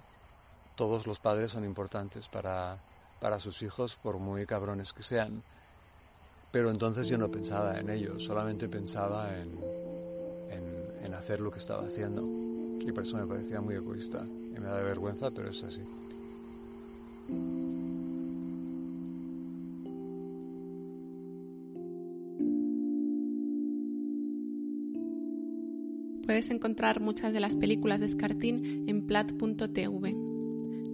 [0.74, 2.78] todos los padres son importantes para,
[3.20, 5.42] para sus hijos, por muy cabrones que sean.
[6.50, 9.56] Pero entonces yo no pensaba en ellos, solamente pensaba en,
[10.50, 12.59] en, en hacer lo que estaba haciendo.
[12.80, 14.26] Y por eso me parecía muy egoísta.
[14.26, 15.80] Y me da vergüenza, pero es así.
[26.30, 30.14] Puedes encontrar muchas de las películas de Escartín en plat.tv.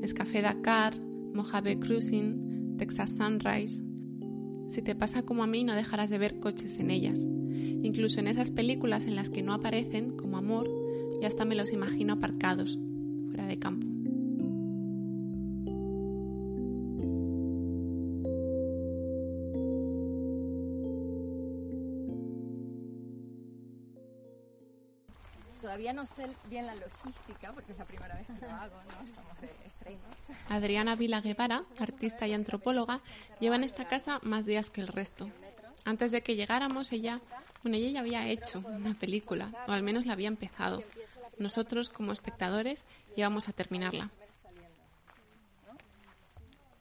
[0.00, 3.82] Nescafé Dakar, Mojave Cruising, Texas Sunrise.
[4.68, 7.20] Si te pasa como a mí, no dejarás de ver coches en ellas.
[7.20, 10.68] Incluso en esas películas en las que no aparecen, como Amor,
[11.26, 12.78] ya hasta me los imagino aparcados,
[13.26, 13.84] fuera de campo.
[25.60, 29.04] Todavía no sé bien la logística porque es la primera vez que lo hago, ¿no?
[29.04, 29.98] Estamos de estreno.
[30.48, 33.00] Adriana Vila Guevara, artista y antropóloga,
[33.40, 35.28] lleva en esta casa más días que el resto.
[35.84, 37.20] Antes de que llegáramos, ella,
[37.64, 40.84] bueno, ella ya había hecho una película, o al menos la había empezado.
[41.38, 44.10] Nosotros, como espectadores, íbamos a terminarla.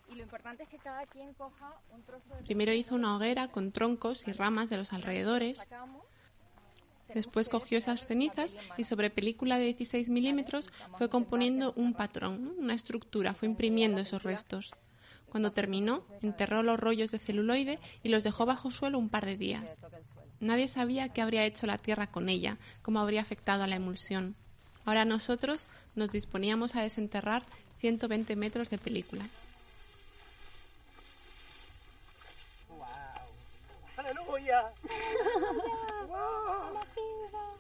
[0.10, 3.50] Y lo importante es que cada quien coja un trozo de Primero hizo una hoguera
[3.50, 5.68] con troncos y ramas de los alrededores.
[7.14, 12.74] Después cogió esas cenizas y sobre película de 16 milímetros fue componiendo un patrón, una
[12.74, 14.74] estructura, fue imprimiendo esos restos.
[15.30, 19.38] Cuando terminó, enterró los rollos de celuloide y los dejó bajo suelo un par de
[19.38, 19.70] días.
[20.40, 24.36] Nadie sabía qué habría hecho la Tierra con ella, cómo habría afectado a la emulsión.
[24.86, 27.44] Ahora nosotros nos disponíamos a desenterrar
[27.80, 29.26] 120 metros de película.
[33.98, 34.72] ¡Aleluya!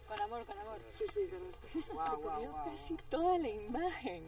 [0.07, 0.79] Con amor, con amor.
[0.97, 2.65] Sí, sí, con Wow, wow, wow.
[2.65, 4.23] Casi toda la imagen.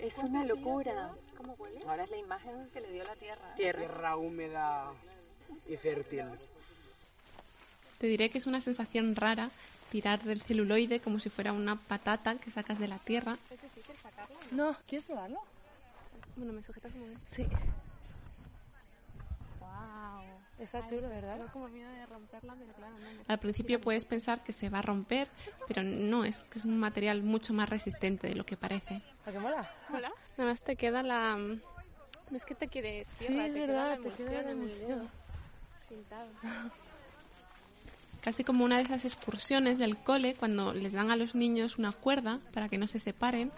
[0.00, 1.12] Es una locura.
[1.36, 1.80] ¿Cómo huele?
[1.86, 3.54] Ahora es la imagen que le dio la tierra.
[3.54, 4.92] Tierra húmeda
[5.68, 6.24] y fértil.
[7.98, 9.50] Te diré que es una sensación rara
[9.90, 13.36] tirar del celuloide como si fuera una patata que sacas de la tierra.
[14.50, 15.40] No, ¿quieres probarlo?
[16.36, 17.18] Bueno, me sujetas como ves.
[17.26, 17.46] Sí.
[19.60, 20.22] Wow.
[20.58, 21.36] Está chulo, ¿verdad?
[21.36, 23.06] Tengo como miedo de romperla, pero claro, no.
[23.28, 25.28] Al principio puedes pensar que se va a romper,
[25.68, 29.02] pero no, es que es un material mucho más resistente de lo que parece.
[29.26, 29.70] ¿A qué mola?
[29.92, 30.10] Hola.
[30.36, 31.36] Nada más te queda la...
[31.36, 34.34] No es que te quede tierra, Sí, es te verdad, queda la te queda emulsión
[34.34, 34.88] la en el emulsión.
[34.88, 35.08] dedo.
[35.88, 36.28] Pintado.
[38.26, 41.92] Casi como una de esas excursiones del cole cuando les dan a los niños una
[41.92, 43.52] cuerda para que no se separen,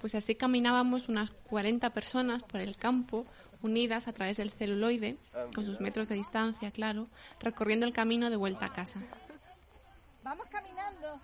[0.00, 3.26] pues así caminábamos unas 40 personas por el campo,
[3.60, 5.18] unidas a través del celuloide,
[5.54, 7.06] con sus metros de distancia, claro,
[7.38, 8.98] recorriendo el camino de vuelta a casa.
[10.22, 11.20] Vamos caminando.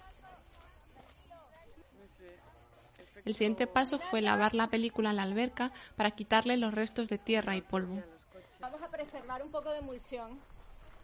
[3.24, 7.16] El siguiente paso fue lavar la película en la alberca para quitarle los restos de
[7.16, 8.02] tierra y polvo.
[8.60, 10.38] Vamos a preservar un poco de emulsión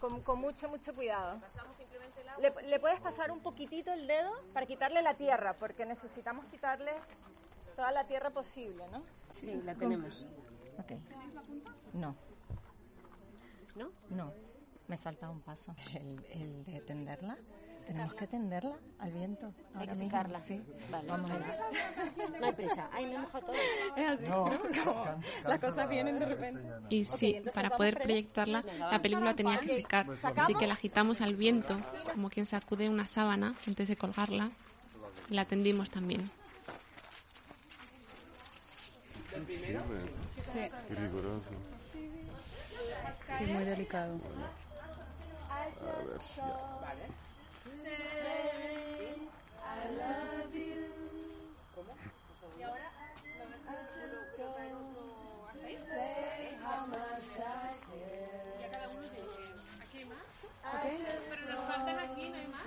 [0.08, 1.40] con, con mucho, mucho cuidado.
[2.38, 6.92] Le, le puedes pasar un poquitito el dedo para quitarle la tierra, porque necesitamos quitarle
[7.74, 9.02] toda la tierra posible, ¿no?
[9.34, 10.26] Sí, la tenemos.
[10.78, 10.92] Ok.
[11.94, 12.14] No.
[13.74, 13.90] ¿No?
[14.10, 14.32] No.
[14.88, 15.74] Me salta un paso.
[15.94, 17.36] El, el de tenderla.
[17.86, 19.52] Tenemos que tenderla al viento.
[19.74, 20.40] Hay que secarla.
[20.40, 20.60] Sí.
[20.90, 21.08] Vale.
[21.08, 22.40] Vamos a ver.
[22.40, 22.88] No hay prisa.
[22.92, 23.56] Ay, me he mojado todo.
[23.96, 24.48] Es así, No.
[24.48, 25.20] ¿no?
[25.48, 26.68] Las cosas vienen de repente.
[26.90, 31.36] Y sí, para poder proyectarla, la película tenía que secar, así que la agitamos al
[31.36, 31.78] viento,
[32.12, 34.50] como quien sacude una sábana antes de colgarla,
[35.30, 36.28] y la tendimos también.
[39.46, 39.74] Sí.
[40.90, 41.50] Riguroso.
[43.38, 44.18] Sí, muy delicado.
[45.50, 46.46] A ver si ya.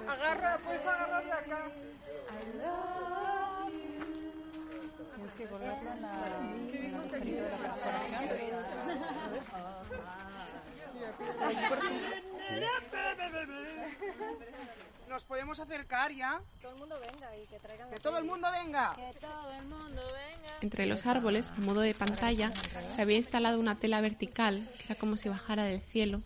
[0.08, 1.72] Agarra, pues agarrar de acá.
[5.16, 7.60] Tienes que colgarlo en la, la agujerito de la
[15.08, 16.42] Nos podemos acercar ya.
[16.62, 17.90] Todo el mundo venga y que traigan.
[17.90, 18.94] Que todo el mundo venga.
[18.96, 20.58] Que todo el mundo venga.
[20.62, 22.52] Entre los árboles, a modo de pantalla,
[22.96, 26.22] se había instalado una tela vertical, que era como si bajara del cielo.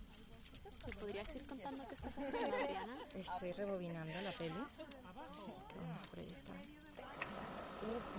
[0.85, 2.97] ¿Me podrías ir contando qué estás haciendo, Adriana?
[3.15, 4.49] Estoy rebobinando la peli.
[4.49, 6.55] Que vamos a proyectar.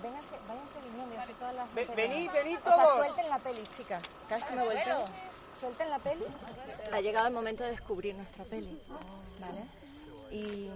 [0.01, 0.85] Vénganse, váyanse
[1.19, 2.97] así todas las venid, venid todos.
[2.97, 4.03] suelten la peli, chicas.
[4.29, 5.05] Cada vez que me volteo,
[5.59, 6.23] suelten la peli.
[6.91, 8.79] Ha llegado el momento de descubrir nuestra peli.
[9.39, 9.65] ¿Vale?
[10.31, 10.69] Y,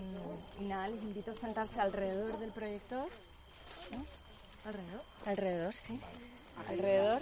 [0.59, 3.09] y nada, les invito a sentarse alrededor del proyector.
[3.91, 4.05] ¿no?
[4.65, 5.01] ¿Alrededor?
[5.25, 5.99] Alrededor, sí.
[6.67, 7.21] Alrededor.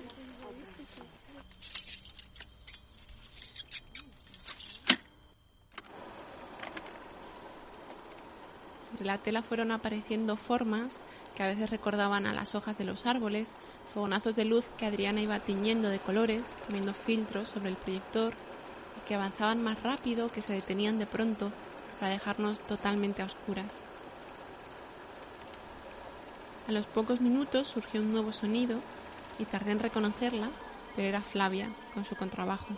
[8.91, 10.97] Sobre la tela fueron apareciendo formas
[11.35, 13.51] que a veces recordaban a las hojas de los árboles,
[13.93, 19.07] fogonazos de luz que Adriana iba tiñendo de colores, poniendo filtros sobre el proyector y
[19.07, 21.51] que avanzaban más rápido, que se detenían de pronto
[21.99, 23.79] para dejarnos totalmente a oscuras.
[26.67, 28.79] A los pocos minutos surgió un nuevo sonido
[29.39, 30.49] y tardé en reconocerla,
[30.95, 32.75] pero era Flavia con su contrabajo.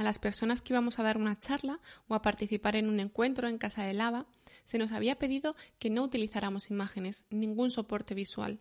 [0.00, 3.48] A las personas que íbamos a dar una charla o a participar en un encuentro
[3.48, 4.24] en Casa de Lava,
[4.64, 8.60] se nos había pedido que no utilizáramos imágenes, ningún soporte visual,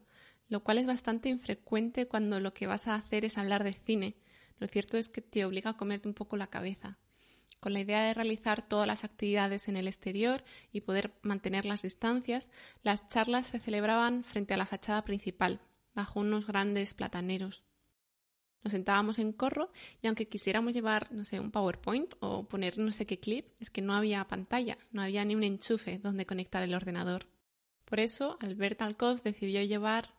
[0.49, 4.17] lo cual es bastante infrecuente cuando lo que vas a hacer es hablar de cine.
[4.57, 6.97] Lo cierto es que te obliga a comerte un poco la cabeza.
[7.61, 11.83] Con la idea de realizar todas las actividades en el exterior y poder mantener las
[11.83, 12.49] distancias,
[12.83, 15.61] las charlas se celebraban frente a la fachada principal,
[15.95, 17.63] bajo unos grandes plataneros.
[18.63, 22.91] Nos sentábamos en corro y aunque quisiéramos llevar, no sé, un PowerPoint o poner no
[22.91, 26.61] sé qué clip, es que no había pantalla, no había ni un enchufe donde conectar
[26.63, 27.27] el ordenador.
[27.85, 30.13] Por eso, Albert Alcoz decidió llevar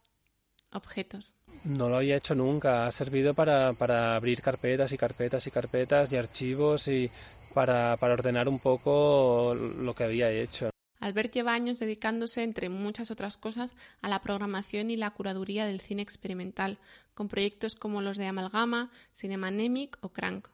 [0.72, 1.34] objetos.
[1.64, 2.86] No lo había hecho nunca.
[2.86, 7.10] Ha servido para, para abrir carpetas y carpetas y carpetas y archivos y
[7.54, 10.69] para, para ordenar un poco lo que había hecho.
[11.00, 15.80] Albert lleva años dedicándose, entre muchas otras cosas, a la programación y la curaduría del
[15.80, 16.78] cine experimental,
[17.14, 20.48] con proyectos como los de Amalgama, Cinemanemic o Crank.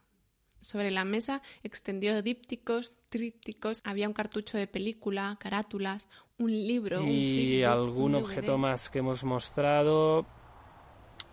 [0.61, 6.07] Sobre la mesa extendió dípticos, trípticos, había un cartucho de película, carátulas,
[6.39, 10.25] un libro, un y flipbook, algún un objeto más que hemos mostrado.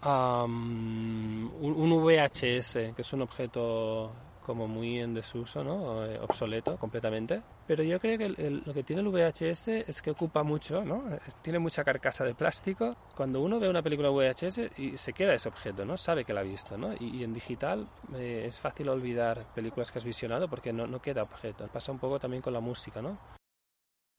[0.05, 4.13] un, un VHS, que es un objeto
[4.45, 6.05] como muy en desuso, ¿no?
[6.07, 7.43] Eh, obsoleto completamente.
[7.67, 10.85] Pero yo creo que el- el- lo que tiene el VHS es que ocupa mucho,
[10.85, 11.05] ¿no?
[11.43, 12.95] Tiene mucha carcasa de plástico.
[13.17, 15.97] Cuando uno ve una película VHS y se queda ese objeto, ¿no?
[15.97, 16.93] Sabe que la ha visto, ¿no?
[17.01, 21.01] Y, y en digital eh, es fácil olvidar películas que has visionado porque no, no
[21.01, 21.67] queda objeto.
[21.69, 23.19] Pasa un poco también con la música, ¿no?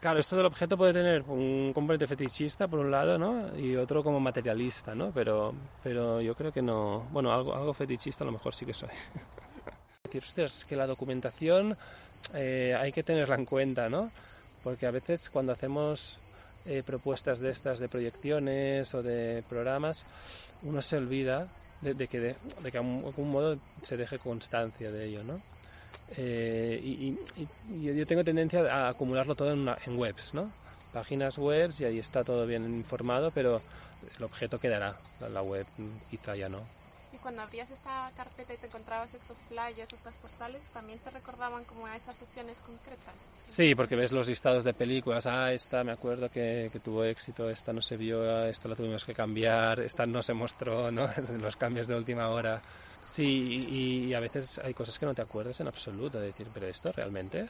[0.01, 3.57] Claro, esto del objeto puede tener un componente fetichista por un lado, ¿no?
[3.57, 5.11] Y otro como materialista, ¿no?
[5.11, 5.53] Pero,
[5.83, 7.07] pero yo creo que no.
[7.11, 8.89] Bueno, algo, algo fetichista a lo mejor sí que soy.
[10.13, 11.77] Es que la documentación
[12.33, 14.11] eh, hay que tenerla en cuenta, ¿no?
[14.63, 16.17] Porque a veces cuando hacemos
[16.65, 20.05] eh, propuestas de estas, de proyecciones o de programas,
[20.63, 21.47] uno se olvida
[21.81, 22.35] de, de que de,
[22.71, 25.41] que algún modo se deje constancia de ello, ¿no?
[26.17, 27.17] Eh, y,
[27.83, 30.51] yo- tengo tendencia a acumularlo todo en, webs, ¿no?
[30.93, 33.61] Páginas web y ahí está todo bien informado, pero
[34.17, 35.65] el objeto quedará, la- web
[36.09, 36.61] quizá ya no.
[37.25, 41.87] Cuando abrías esta carpeta y te encontrabas estos flyers, estas postales, también te recordaban como
[41.87, 43.15] a esas sesiones concretas.
[43.47, 47.49] Sí, porque ves los listados de películas, ah, esta me acuerdo que, que tuvo éxito,
[47.49, 51.09] esta no se vio, ah, esta la tuvimos que cambiar, esta no se mostró, ¿no?
[51.41, 52.61] los cambios de última hora.
[53.07, 56.45] Sí, y, y a veces hay cosas que no te acuerdas en absoluto, de decir,
[56.53, 57.49] pero esto realmente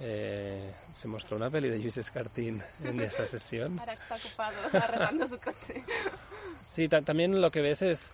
[0.00, 3.78] eh, se mostró una peli de Luis Escartín en esa sesión.
[3.78, 5.84] Ahora está ocupado arreglando su coche.
[6.64, 8.10] Sí, ta- también lo que ves es,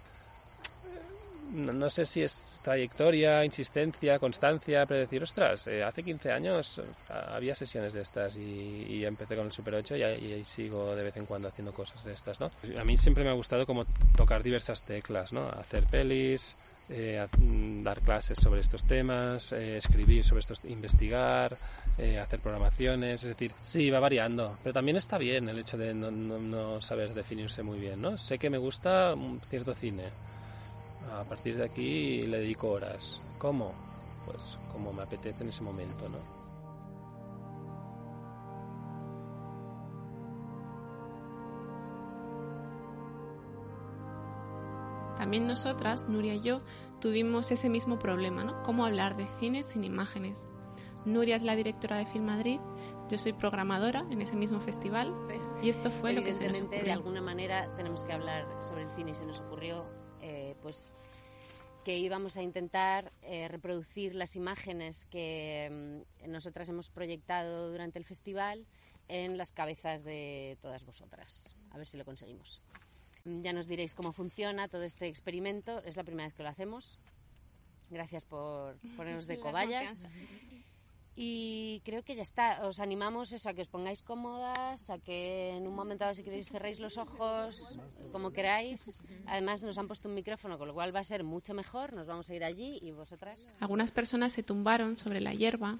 [1.51, 6.82] no, sé si es trayectoria, insistencia, constancia, pero decir, ostras, eh, hace 15 años eh,
[7.32, 11.03] había sesiones de estas y, y empecé con el Super 8 y, ahí- sigo de
[11.03, 12.51] vez en cuando haciendo cosas de estas, ¿no?
[12.78, 13.84] A mí siempre me ha gustado como
[14.16, 15.48] tocar diversas teclas, ¿no?
[15.48, 16.57] Hacer pelis,
[16.88, 21.57] eh, mm, dar clases sobre estos temas, eh, escribir sobre estos, investigar,
[22.22, 26.11] hacer programaciones, es decir, sí, va variando, pero también está bien el hecho de no,
[26.11, 28.16] no- saber definirse muy bien, ¿no?
[28.16, 30.05] Sé que me gusta un cierto cine,
[31.12, 33.20] a partir de aquí le dedico horas.
[33.38, 33.72] ¿Cómo?
[34.26, 36.18] Pues como me apetece en ese momento, ¿no?
[45.16, 46.62] También nosotras, Nuria y yo,
[47.00, 48.62] tuvimos ese mismo problema, ¿no?
[48.62, 50.46] ¿Cómo hablar de cine sin imágenes?
[51.04, 52.61] Nuria es la directora de Film Madrid,
[53.11, 55.14] yo soy programadora en ese mismo festival
[55.62, 56.92] y esto fue lo que se nos Evidentemente, de ocurrió.
[56.92, 59.84] alguna manera tenemos que hablar sobre el cine y se nos ocurrió
[60.62, 60.94] pues
[61.84, 68.04] que íbamos a intentar eh, reproducir las imágenes que mm, nosotras hemos proyectado durante el
[68.04, 68.66] festival
[69.08, 71.56] en las cabezas de todas vosotras.
[71.70, 72.62] A ver si lo conseguimos.
[73.24, 75.82] Mm, Ya nos diréis cómo funciona todo este experimento.
[75.84, 76.98] Es la primera vez que lo hacemos.
[77.88, 80.04] Gracias por ponernos de cobayas.
[81.23, 82.66] Y creo que ya está.
[82.66, 86.25] Os animamos eso, a que os pongáis cómodas, a que en un momento dado, si
[86.25, 87.77] queréis, cerréis los ojos
[88.11, 88.99] como queráis.
[89.27, 91.93] Además, nos han puesto un micrófono, con lo cual va a ser mucho mejor.
[91.93, 93.53] Nos vamos a ir allí y vosotras.
[93.61, 95.77] Algunas personas se tumbaron sobre la hierba,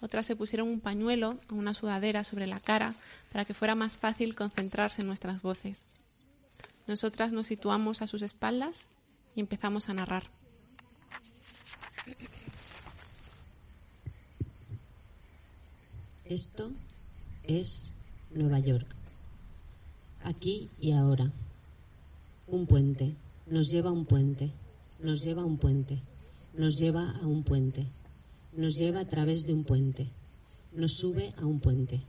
[0.00, 2.94] otras se pusieron un pañuelo o una sudadera sobre la cara
[3.32, 5.84] para que fuera más fácil concentrarse en nuestras voces.
[6.86, 8.86] Nosotras nos situamos a sus espaldas
[9.34, 10.30] y empezamos a narrar.
[16.28, 16.72] Esto
[17.44, 17.94] es
[18.34, 18.88] Nueva York.
[20.24, 21.32] Aquí y ahora.
[22.48, 23.14] Un puente.
[23.46, 24.50] Nos lleva a un puente.
[24.98, 26.02] Nos lleva a un puente.
[26.54, 27.86] Nos lleva a un puente.
[28.56, 30.08] Nos lleva a través de un puente.
[30.72, 32.00] Nos sube a un puente.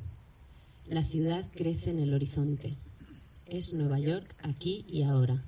[0.89, 2.73] La ciudad crece en el horizonte.
[3.45, 5.43] Es Nueva York aquí y ahora.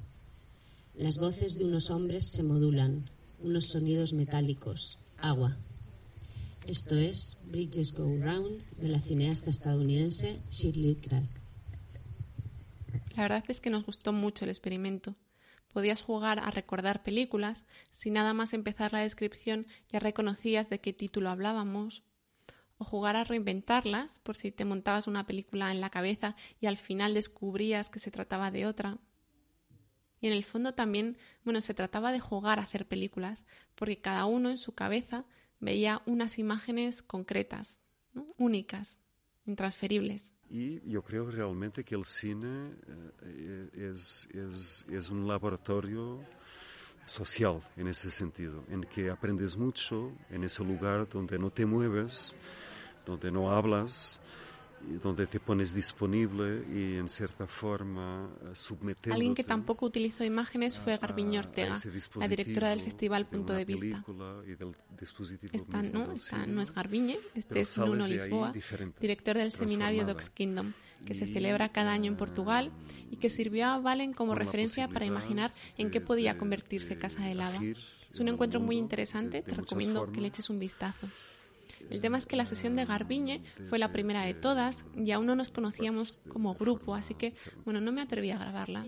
[0.95, 3.03] Las voces de unos hombres se modulan,
[3.41, 5.57] unos sonidos metálicos, agua.
[6.67, 11.27] Esto es Bridges Go Round de la cineasta estadounidense Shirley Clark.
[13.15, 15.15] La verdad es que nos gustó mucho el experimento.
[15.73, 20.93] Podías jugar a recordar películas, sin nada más empezar la descripción ya reconocías de qué
[20.93, 22.03] título hablábamos,
[22.77, 26.77] o jugar a reinventarlas por si te montabas una película en la cabeza y al
[26.77, 28.97] final descubrías que se trataba de otra.
[30.21, 33.45] Y en el fondo también, bueno, se trataba de jugar a hacer películas,
[33.75, 35.25] porque cada uno en su cabeza
[35.59, 37.81] veía unas imágenes concretas,
[38.13, 38.25] ¿no?
[38.37, 38.99] únicas,
[39.45, 40.33] intransferibles.
[40.49, 42.73] E eu creio realmente que o cine
[43.73, 43.93] eh,
[44.89, 46.25] é um laboratório
[47.05, 52.35] social nesse sentido, em que aprendes muito nesse lugar onde não te mueves,
[53.07, 54.38] onde não hablas, y
[55.01, 60.97] donde te pones disponible y en cierta forma eh, Alguien que tampoco utilizó imágenes fue
[60.97, 61.77] Garbiño Ortega,
[62.15, 64.03] la directora del festival Punto una de Vista.
[64.03, 68.53] película y del dispositivo Esta no, esta no es Garbiñe, este es de ahí Lisboa,
[68.99, 70.05] director del seminario.
[70.05, 70.73] Docs Kingdom.
[71.05, 72.71] que se celebra cada año en Portugal
[73.11, 77.35] y que sirvió a Valen como referencia para imaginar en qué podía convertirse Casa de
[77.35, 77.59] Lava.
[78.11, 81.07] Es un encuentro muy interesante, te recomiendo que le eches un vistazo.
[81.89, 85.25] El tema es que la sesión de Garbiñe fue la primera de todas y aún
[85.25, 87.33] no nos conocíamos como grupo, así que,
[87.65, 88.85] bueno, no me atreví a grabarla.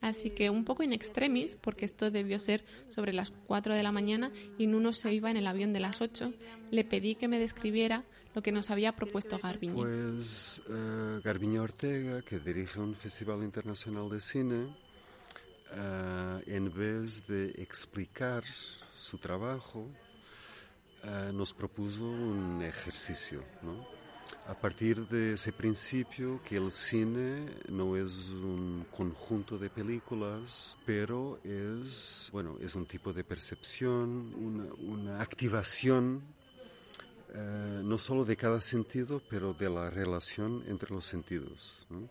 [0.00, 3.90] Así que un poco in extremis, porque esto debió ser sobre las 4 de la
[3.90, 6.32] mañana y Nuno se iba en el avión de las 8,
[6.70, 8.04] le pedí que me describiera
[8.34, 9.82] lo que nos había propuesto Garbiñe.
[9.82, 14.76] Pues uh, Garbiñe Ortega, que dirige un festival internacional de cine,
[15.72, 18.44] uh, en vez de explicar
[18.94, 19.88] su trabajo,
[21.08, 23.98] uh, nos propuso un ejercicio, ¿no?
[24.48, 31.38] a partir de ese principio que el cine no es un conjunto de películas, pero
[31.44, 34.32] es, bueno, es un tipo de percepción,
[34.78, 36.22] una, activación
[37.34, 41.86] eh, no solo de cada sentido, pero de la relación entre los sentidos.
[41.90, 42.08] ¿no?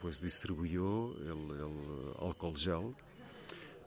[0.00, 2.94] Pues distribuyó el alcohol gel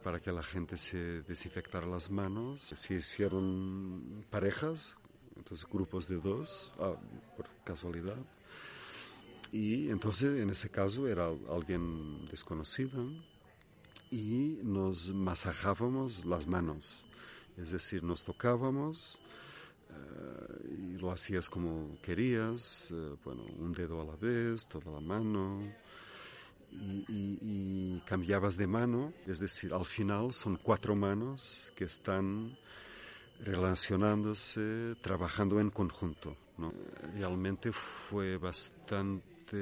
[0.04, 2.62] para que la gente se desinfectara las manos.
[2.62, 4.96] Se hicieron parejas
[5.40, 6.96] entonces grupos de dos, ah,
[7.36, 8.18] por casualidad.
[9.52, 13.10] Y entonces en ese caso era alguien desconocido
[14.12, 17.06] y nos masajábamos las manos,
[17.58, 19.20] es decir, nos tocábamos
[19.90, 25.00] uh, y lo hacías como querías, uh, bueno, un dedo a la vez, toda la
[25.00, 25.62] mano.
[26.72, 32.58] Y, y, cambiabas de mano, es decir, al final son cuatro manos que están
[33.40, 36.36] relacionándose, trabajando en conjunto.
[36.58, 36.74] ¿no?
[37.14, 39.58] Realmente fue bastante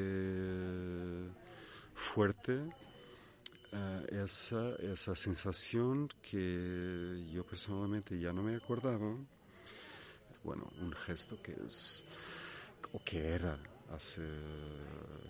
[1.94, 2.58] fuerte
[3.74, 9.16] uh, esa, esa sensación que yo personalmente ya no me acordaba.
[10.44, 12.04] Bueno, un gesto que es,
[12.92, 13.58] o que era
[13.94, 14.22] hace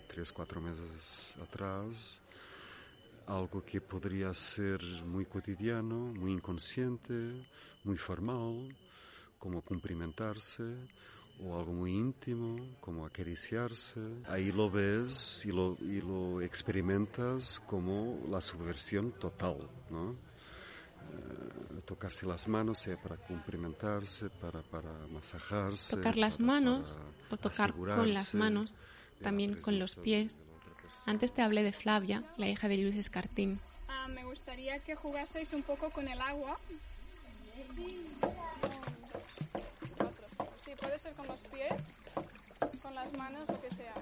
[0.08, 2.20] tres, cuatro meses atrás,
[3.26, 7.46] algo que podría ser muy cotidiano, muy inconsciente,
[7.84, 8.74] muy formal,
[9.38, 10.64] como cumprimentarse,
[11.40, 14.00] o algo muy íntimo, como acariciarse.
[14.26, 20.16] Ahí lo ves y lo, y lo experimentas como la subversión total, ¿no?
[21.12, 25.96] Eh, tocarse las manos, sea para cumplimentarse, para, para masajarse.
[25.96, 27.00] Tocar las manos
[27.30, 28.74] o tocar con las manos,
[29.22, 30.36] también con los pies.
[31.06, 33.60] Antes te hablé de Flavia, la hija de Luis Escartín.
[33.88, 36.58] Ah, me gustaría que jugaseis un poco con el agua
[40.64, 41.72] Sí, puede ser con los pies,
[42.82, 43.94] con las manos, lo que sea.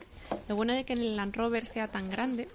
[0.48, 2.48] Lo bueno de que el Land Rover sea tan grande,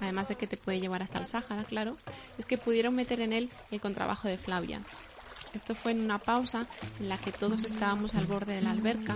[0.00, 1.96] además de que te puede llevar hasta el Sáhara, claro,
[2.38, 4.80] es que pudieron meter en él el contrabajo de Flavia.
[5.54, 6.66] Esto fue en una pausa
[6.98, 9.14] en la que todos estábamos al borde de la alberca.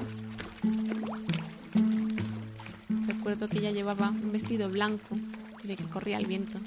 [3.06, 5.16] Recuerdo que ella llevaba un vestido blanco
[5.64, 6.58] de que corría el viento.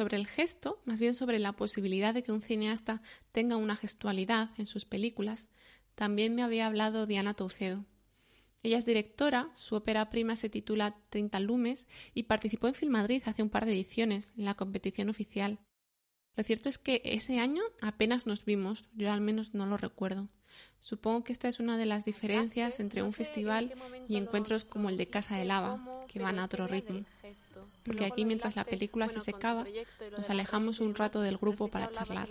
[0.00, 4.48] Sobre el gesto, más bien sobre la posibilidad de que un cineasta tenga una gestualidad
[4.56, 5.46] en sus películas,
[5.94, 7.84] también me había hablado Diana Toucedo.
[8.62, 13.42] Ella es directora, su ópera prima se titula 30 Lumes y participó en Filmadrid hace
[13.42, 15.58] un par de ediciones en la competición oficial.
[16.34, 20.30] Lo cierto es que ese año apenas nos vimos, yo al menos no lo recuerdo.
[20.78, 23.74] Supongo que esta es una de las diferencias entre un festival
[24.08, 27.04] y encuentros como el de Casa de Lava, que van a otro ritmo.
[27.84, 29.64] Porque aquí, mientras la película se secaba,
[30.16, 32.28] nos alejamos un rato del grupo para charlar.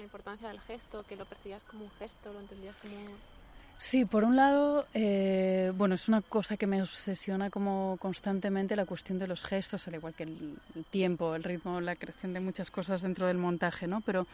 [3.79, 8.85] Sí, por un lado, eh, bueno, es una cosa que me obsesiona como constantemente la
[8.85, 10.57] cuestión de los gestos, al igual que el,
[10.89, 14.01] tiempo, el ritmo, la creación de muchas cosas dentro del montaje, ¿no?
[14.01, 14.27] Pero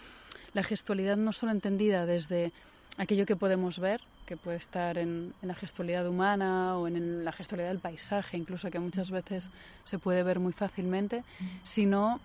[0.53, 2.53] la gestualidad no solo entendida desde
[2.97, 7.69] aquello que podemos ver, que puede estar en, la gestualidad humana o en, la gestualidad
[7.69, 9.49] del paisaje, incluso que muchas veces
[9.83, 11.23] se puede ver muy fácilmente,
[11.63, 12.19] sino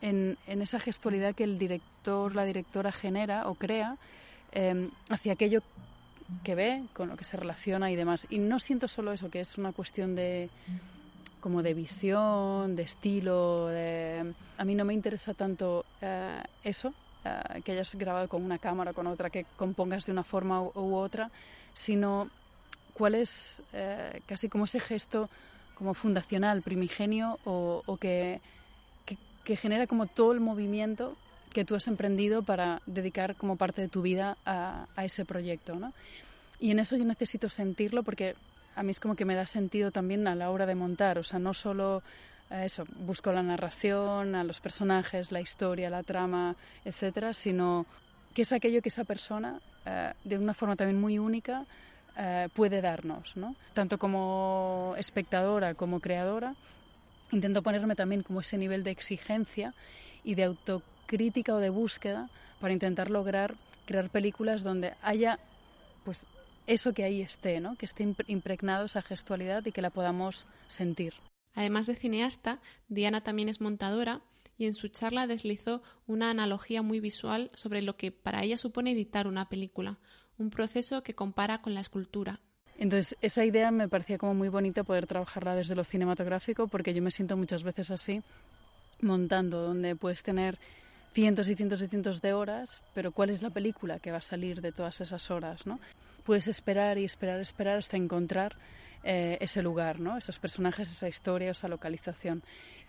[0.00, 3.96] en, esa gestualidad que el director, la directora genera o crea
[4.52, 5.62] em, hacia aquello
[6.44, 8.26] que ve, con lo que se relaciona y demás.
[8.30, 10.50] Y no siento solo eso, que es una cuestión de
[11.40, 14.32] como de visión, de estilo, de...
[14.56, 16.94] a mí no me interesa tanto eh, eso,
[17.24, 20.62] eh, que hayas grabado con una cámara o con otra, que compongas de una forma
[20.62, 21.30] u, otra,
[21.74, 22.30] sino
[22.94, 25.28] cuál es eh, casi como ese gesto
[25.74, 28.40] como fundacional, primigenio o, que,
[29.44, 31.16] que, genera como todo el movimiento
[31.52, 35.74] que tú has emprendido para dedicar como parte de tu vida a, a ese proyecto.
[35.74, 35.92] ¿no?
[36.60, 38.36] Y en eso yo necesito sentirlo porque
[38.76, 41.24] a mí es como que me da sentido también a la hora de montar, o
[41.24, 42.02] sea, no solo
[42.52, 47.86] eso, busco la narración, a los personajes, la historia, la trama, etcétera, sino
[48.34, 51.66] que es aquello que esa persona, eh, de una forma también muy única,
[52.16, 53.56] eh, puede darnos, ¿no?
[53.72, 56.54] Tanto como espectadora como creadora,
[57.30, 59.74] intento ponerme también como ese nivel de exigencia
[60.22, 62.28] y de autocrítica o de búsqueda
[62.60, 63.54] para intentar lograr
[63.86, 65.38] crear películas donde haya
[66.04, 66.26] pues
[66.66, 67.76] eso que ahí esté, ¿no?
[67.76, 71.14] que esté impregnado esa gestualidad y que la podamos sentir.
[71.54, 74.22] Además de cineasta, Diana también es montadora
[74.58, 78.92] y en su charla deslizó una analogía muy visual sobre lo que para ella supone
[78.92, 79.98] editar una película,
[80.38, 82.40] un proceso que compara con la escultura.
[82.78, 87.02] Entonces, esa idea me parecía como muy bonita poder trabajarla desde lo cinematográfico porque yo
[87.02, 88.22] me siento muchas veces así,
[89.00, 90.58] montando, donde puedes tener
[91.12, 94.22] cientos y cientos y cientos de horas, pero ¿cuál es la película que va a
[94.22, 95.66] salir de todas esas horas?
[95.66, 95.78] ¿no?
[96.22, 98.56] puedes esperar y esperar, esperar hasta encontrar
[99.04, 100.16] eh, ese lugar, ¿no?
[100.16, 102.42] esos personajes, esa historia, esa localización.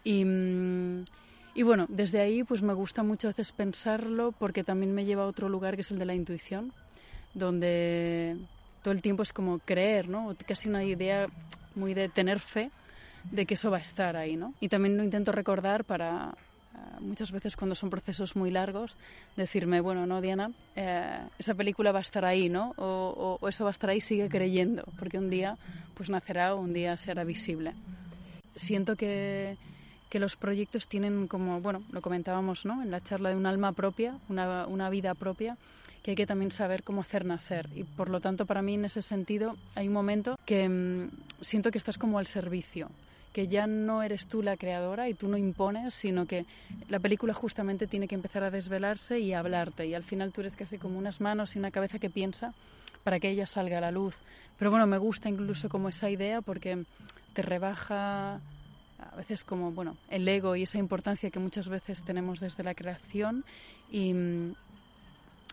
[0.03, 1.05] Y, mm,
[1.63, 5.27] bueno, desde ahí pues me gusta mucho a veces pensarlo porque también me lleva a
[5.27, 6.73] otro lugar que es el de la intuición,
[7.33, 8.37] donde
[8.81, 10.35] todo el tiempo es como creer, ¿no?
[10.45, 11.27] casi una idea
[11.75, 12.69] muy de tener fe
[13.31, 14.53] de que eso va a estar ahí, ¿no?
[14.59, 16.35] Y también lo intento recordar para,
[16.99, 18.95] muchas veces cuando son procesos muy largos,
[19.35, 22.73] decirme, bueno, no, Diana, eh, esa película va a estar ahí, ¿no?
[22.77, 25.57] O, eso va a estar ahí, sigue creyendo, porque un día
[25.93, 27.73] pues nacerá o un día será visible.
[28.55, 29.57] Siento que,
[30.09, 32.81] que los proyectos tienen como, bueno, lo comentábamos, ¿no?
[32.81, 35.57] En la charla de un alma propia, una, una vida propia,
[36.01, 37.69] que hay que también saber cómo hacer nacer.
[37.75, 41.09] Y por lo tanto, para mí en ese sentido hay un momento que mm,
[41.41, 42.89] siento que estás como al servicio
[43.33, 46.45] que ya no eres tú la creadora y tú no impones, sino que
[46.87, 49.87] la película justamente tiene que empezar a desvelarse y a hablarte.
[49.87, 52.53] Y al final tú eres casi como unas manos y una cabeza que piensa
[53.03, 54.19] para que ella salga a la luz.
[54.57, 56.85] Pero bueno, me gusta incluso como esa idea porque
[57.33, 62.39] te rebaja a veces como bueno el ego y esa importancia que muchas veces tenemos
[62.39, 63.43] desde la creación
[63.91, 64.13] y,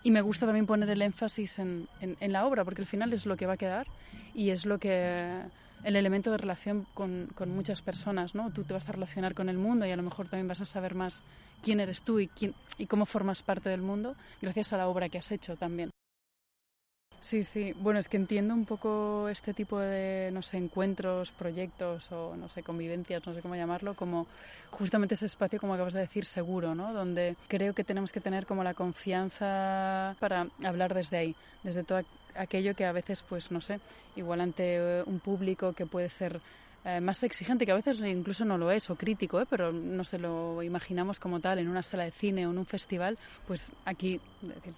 [0.05, 3.27] y me gusta también poner el énfasis en, en, la obra porque al final es
[3.27, 3.87] lo que va a quedar
[4.35, 5.41] y es lo que
[5.85, 8.51] el elemento de relación con, con, muchas personas, ¿no?
[8.53, 10.65] Tú te vas a relacionar con el mundo y a lo mejor también vas a
[10.65, 11.23] saber más
[11.63, 15.09] quién eres tú y, quién, y cómo formas parte del mundo gracias a la obra
[15.09, 15.91] que has hecho también.
[17.21, 17.75] Sí, sí.
[17.79, 22.49] Bueno, es que entiendo un poco este tipo de, no sé, encuentros, proyectos o, no
[22.49, 24.27] sé, convivencias, no sé cómo llamarlo, como
[24.71, 26.95] justamente ese espacio, como acabas de decir, seguro, ¿no?
[26.95, 32.03] Donde creo que tenemos que tener como la confianza para hablar desde ahí, desde todo
[32.37, 33.81] aquello que a veces, pues, no sé,
[34.17, 36.41] igual ante eh, un público que puede ser
[36.85, 39.47] eh, más exigente, que a veces incluso no lo es, o crítico, ¿eh?
[39.49, 42.67] pero no se lo imaginamos como tal en una sala de cine o en un
[42.67, 44.21] festival, pues aquí,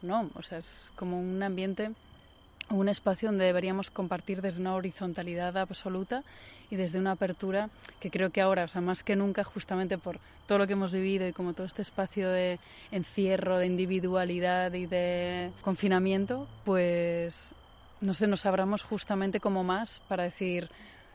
[0.03, 1.93] no, o sea, es como un ambiente
[2.73, 6.23] un espacio donde deberíamos compartir desde una horizontalidad absoluta
[6.71, 7.71] y desde una apertura
[8.01, 10.93] que creo que ahora, o sea, más que nunca, justamente por todo lo que hemos
[10.93, 12.59] vivido y como todo este espacio de
[12.91, 17.53] encierro, de individualidad y de confinamiento, pues
[18.01, 20.69] no sé, nos abramos justamente como más para decir,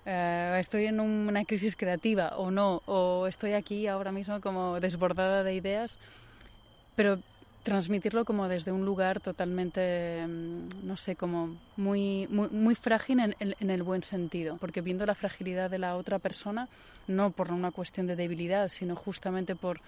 [0.06, 5.44] eh, estoy en una crisis creativa o no, o estoy aquí ahora mismo como desbordada
[5.44, 6.00] de ideas,
[6.96, 7.20] pero
[7.68, 13.70] transmitirlo como desde un lugar totalmente, mm, no sé, como muy, muy, muy frágil en,
[13.70, 16.70] el buen sentido, porque viendo la fragilidad de la otra persona,
[17.08, 19.82] no por una cuestión de debilidad, sino justamente por,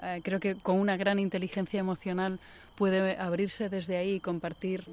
[0.00, 2.38] eh, creo que con una gran inteligencia emocional
[2.76, 4.84] puede abrirse desde ahí y compartir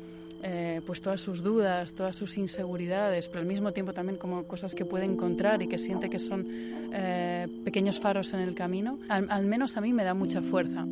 [0.42, 4.74] eh, pues todas sus dudas, todas sus inseguridades, pero al mismo tiempo también como cosas
[4.74, 6.48] que puede encontrar y que siente que son
[6.92, 10.88] eh, pequeños faros en el camino, al menos a mí me da mucha fuerza.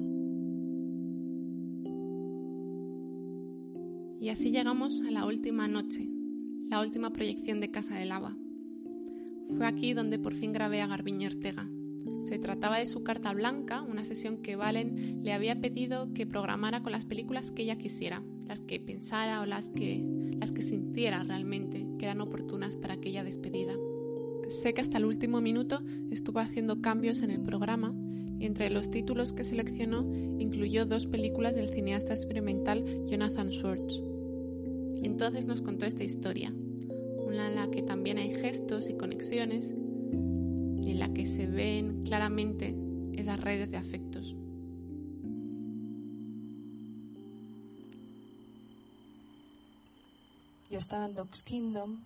[4.19, 6.09] Y así llegamos a la última noche,
[6.67, 8.35] la última proyección de Casa de Lava.
[9.55, 11.69] Fue aquí donde por fin grabé a Garbiño Ortega.
[12.27, 16.83] Se trataba de su carta blanca, una sesión que Valen le había pedido que programara
[16.83, 20.03] con las películas que ella quisiera, las que pensara o las que,
[20.37, 23.73] las que sintiera realmente que eran oportunas para aquella despedida.
[24.49, 27.95] Sé que hasta el último minuto estuvo haciendo cambios en el programa
[28.37, 30.01] y entre los títulos que seleccionó
[30.39, 34.08] incluyó dos películas del cineasta experimental Jonathan Swartz.
[35.03, 36.51] Entonces nos contó esta historia,
[37.17, 42.03] una en la que también hay gestos y conexiones y en la que se ven
[42.03, 42.75] claramente
[43.13, 44.35] esas redes de afectos.
[50.69, 52.03] Yo estaba en Dogs Kingdom,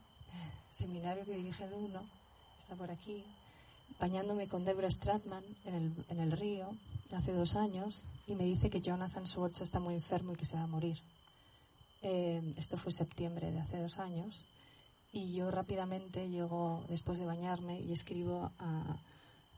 [0.69, 2.01] seminario que dirige el uno,
[2.57, 3.23] está por aquí,
[3.99, 6.69] bañándome con Deborah Stratman en el, en el río
[7.15, 10.55] hace dos años y me dice que Jonathan Swartz está muy enfermo y que se
[10.55, 10.97] va a morir.
[12.03, 14.45] Eh, esto fue septiembre de hace dos años
[15.13, 18.99] y yo rápidamente llego después de bañarme y escribo a,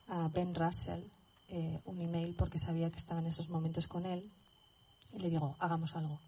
[0.08, 1.02] a Ben Russell
[1.50, 4.32] eh, un email porque sabía que estaba en esos momentos con él
[5.14, 6.20] y le digo, hagamos algo.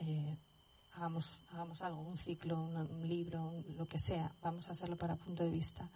[0.00, 0.36] Eh,
[0.94, 5.44] hagamos, hagamos algo, un ciclo, un, libro, lo que sea, vamos a hacerlo para punto
[5.44, 5.88] de vista.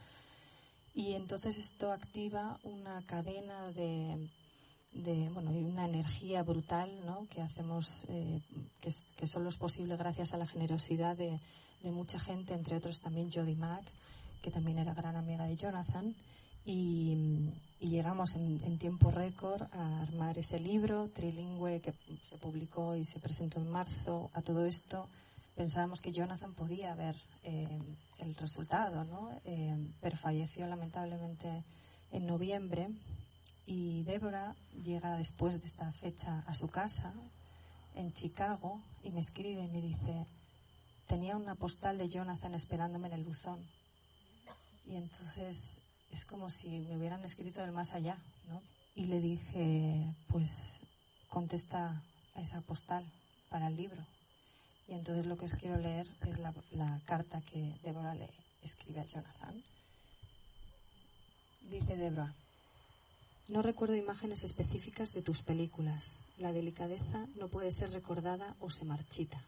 [0.94, 4.30] Y entonces esto activa una cadena de,
[5.04, 7.26] de bueno, y una energía brutal, ¿no?
[7.28, 8.40] Que hacemos, eh,
[8.80, 11.40] que, que, solo es posible gracias a la generosidad de,
[11.82, 13.84] de mucha gente, entre otros también Jody Mack,
[14.42, 16.14] que también era gran amiga de Jonathan.
[16.64, 22.96] Y, y llegamos en, en tiempo récord a armar ese libro trilingüe que se publicó
[22.96, 24.30] y se presentó en marzo.
[24.34, 25.08] A todo esto
[25.54, 27.78] pensábamos que Jonathan podía ver eh,
[28.18, 29.30] el resultado, ¿no?
[29.44, 31.64] Eh, pero falleció lamentablemente
[32.10, 32.88] en noviembre
[33.66, 34.54] y Débora
[34.84, 37.12] llega después de esta fecha a su casa
[37.96, 40.26] en Chicago y me escribe y me dice,
[41.08, 43.58] tenía una postal de Jonathan esperándome en el buzón.
[44.86, 45.80] Y entonces
[46.12, 48.62] es como si me hubieran escrito del más allá, ¿no?
[48.94, 50.80] Y le dije, pues
[51.28, 52.02] contesta
[52.34, 53.04] a esa postal
[53.50, 54.06] para el libro.
[54.88, 58.30] Y entonces lo que os quiero leer es la, carta que Débora le
[58.62, 59.62] escribe a Jonathan.
[61.62, 62.32] Dice Débora,
[63.48, 66.18] no recuerdo imágenes específicas de tus películas.
[66.36, 69.40] La delicadeza no puede ser recordada o se marchita.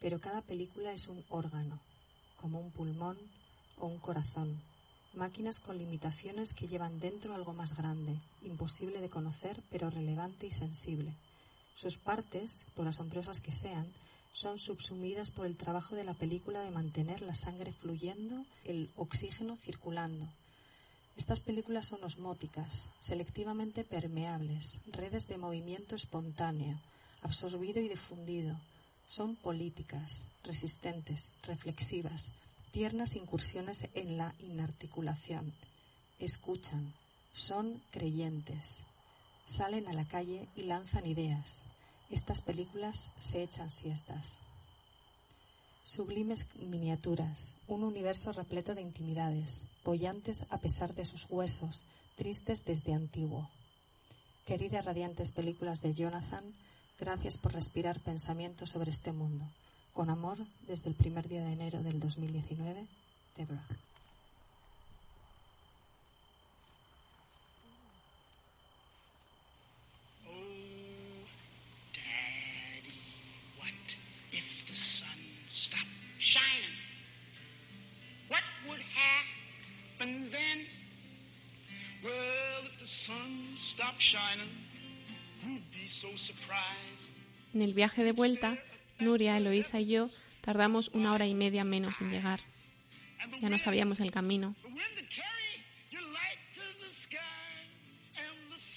[0.00, 1.80] Pero cada película es un órgano,
[2.40, 3.18] como un pulmón
[3.78, 4.62] o un corazón,
[5.14, 10.52] máquinas con limitaciones que llevan dentro algo más grande, imposible de conocer, pero relevante y
[10.52, 11.12] sensible.
[11.74, 13.92] Sus partes, por asombrosas que sean,
[14.32, 19.56] son subsumidas por el trabajo de la película de mantener la sangre fluyendo, el oxígeno
[19.56, 20.28] circulando.
[21.16, 26.78] Estas películas son osmóticas, selectivamente permeables, redes de movimiento espontáneo,
[27.22, 28.60] absorbido y difundido.
[29.06, 32.32] Son políticas, resistentes, reflexivas,
[32.70, 35.54] tiernas incursiones en la inarticulación.
[36.18, 36.92] Escuchan,
[37.32, 38.84] son creyentes.
[39.46, 41.60] Salen a la calle y lanzan ideas.
[42.10, 44.38] Estas películas se echan siestas.
[45.86, 51.84] Sublimes miniaturas, un universo repleto de intimidades, bollantes a pesar de sus huesos,
[52.16, 53.48] tristes desde antiguo.
[54.46, 56.42] Queridas radiantes películas de Jonathan,
[56.98, 59.44] gracias por respirar pensamientos sobre este mundo.
[59.94, 62.88] Con amor, desde el primer día de enero del 2019,
[63.36, 63.68] Deborah.
[87.54, 88.58] En el viaje de vuelta,
[88.98, 92.40] Nuria, Eloísa y yo tardamos una hora y media menos en llegar.
[93.40, 94.54] Ya no sabíamos el camino.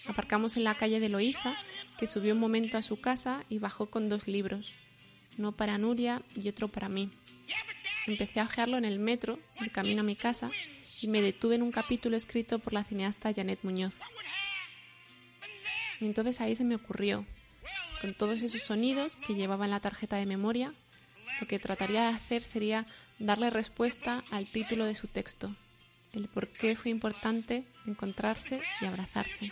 [0.08, 1.56] Aparcamos en la calle de Eloísa,
[2.00, 4.72] que subió un momento a su casa y bajó con dos libros,
[5.38, 7.10] uno para Nuria y otro para mí.
[8.08, 10.52] Empecé a ojearlo en el metro, de camino a mi casa,
[11.02, 13.94] y me detuve en un capítulo escrito por la cineasta Janet Muñoz.
[16.00, 17.26] Y entonces ahí se me ocurrió,
[18.02, 20.74] con todos esos sonidos que llevaba en la tarjeta de memoria,
[21.40, 22.86] lo que trataría de hacer sería
[23.18, 25.56] darle respuesta al título de su texto,
[26.14, 29.52] el por qué fue importante encontrarse y abrazarse,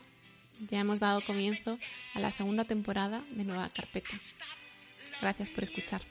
[0.59, 1.77] Ya hemos dado comienzo
[2.13, 4.19] a la segunda temporada de Nueva Carpeta.
[5.21, 6.01] Gracias por escuchar.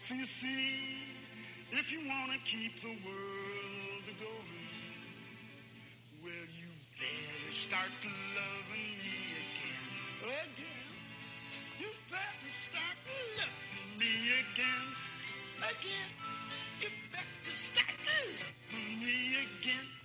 [0.00, 0.88] So you see,
[1.72, 3.57] if you want keep the world
[7.48, 9.88] You start loving me again.
[10.20, 10.88] Again.
[11.80, 13.00] You better start
[13.40, 14.88] loving me again.
[15.56, 16.10] Again.
[16.82, 19.97] You better start loving me again.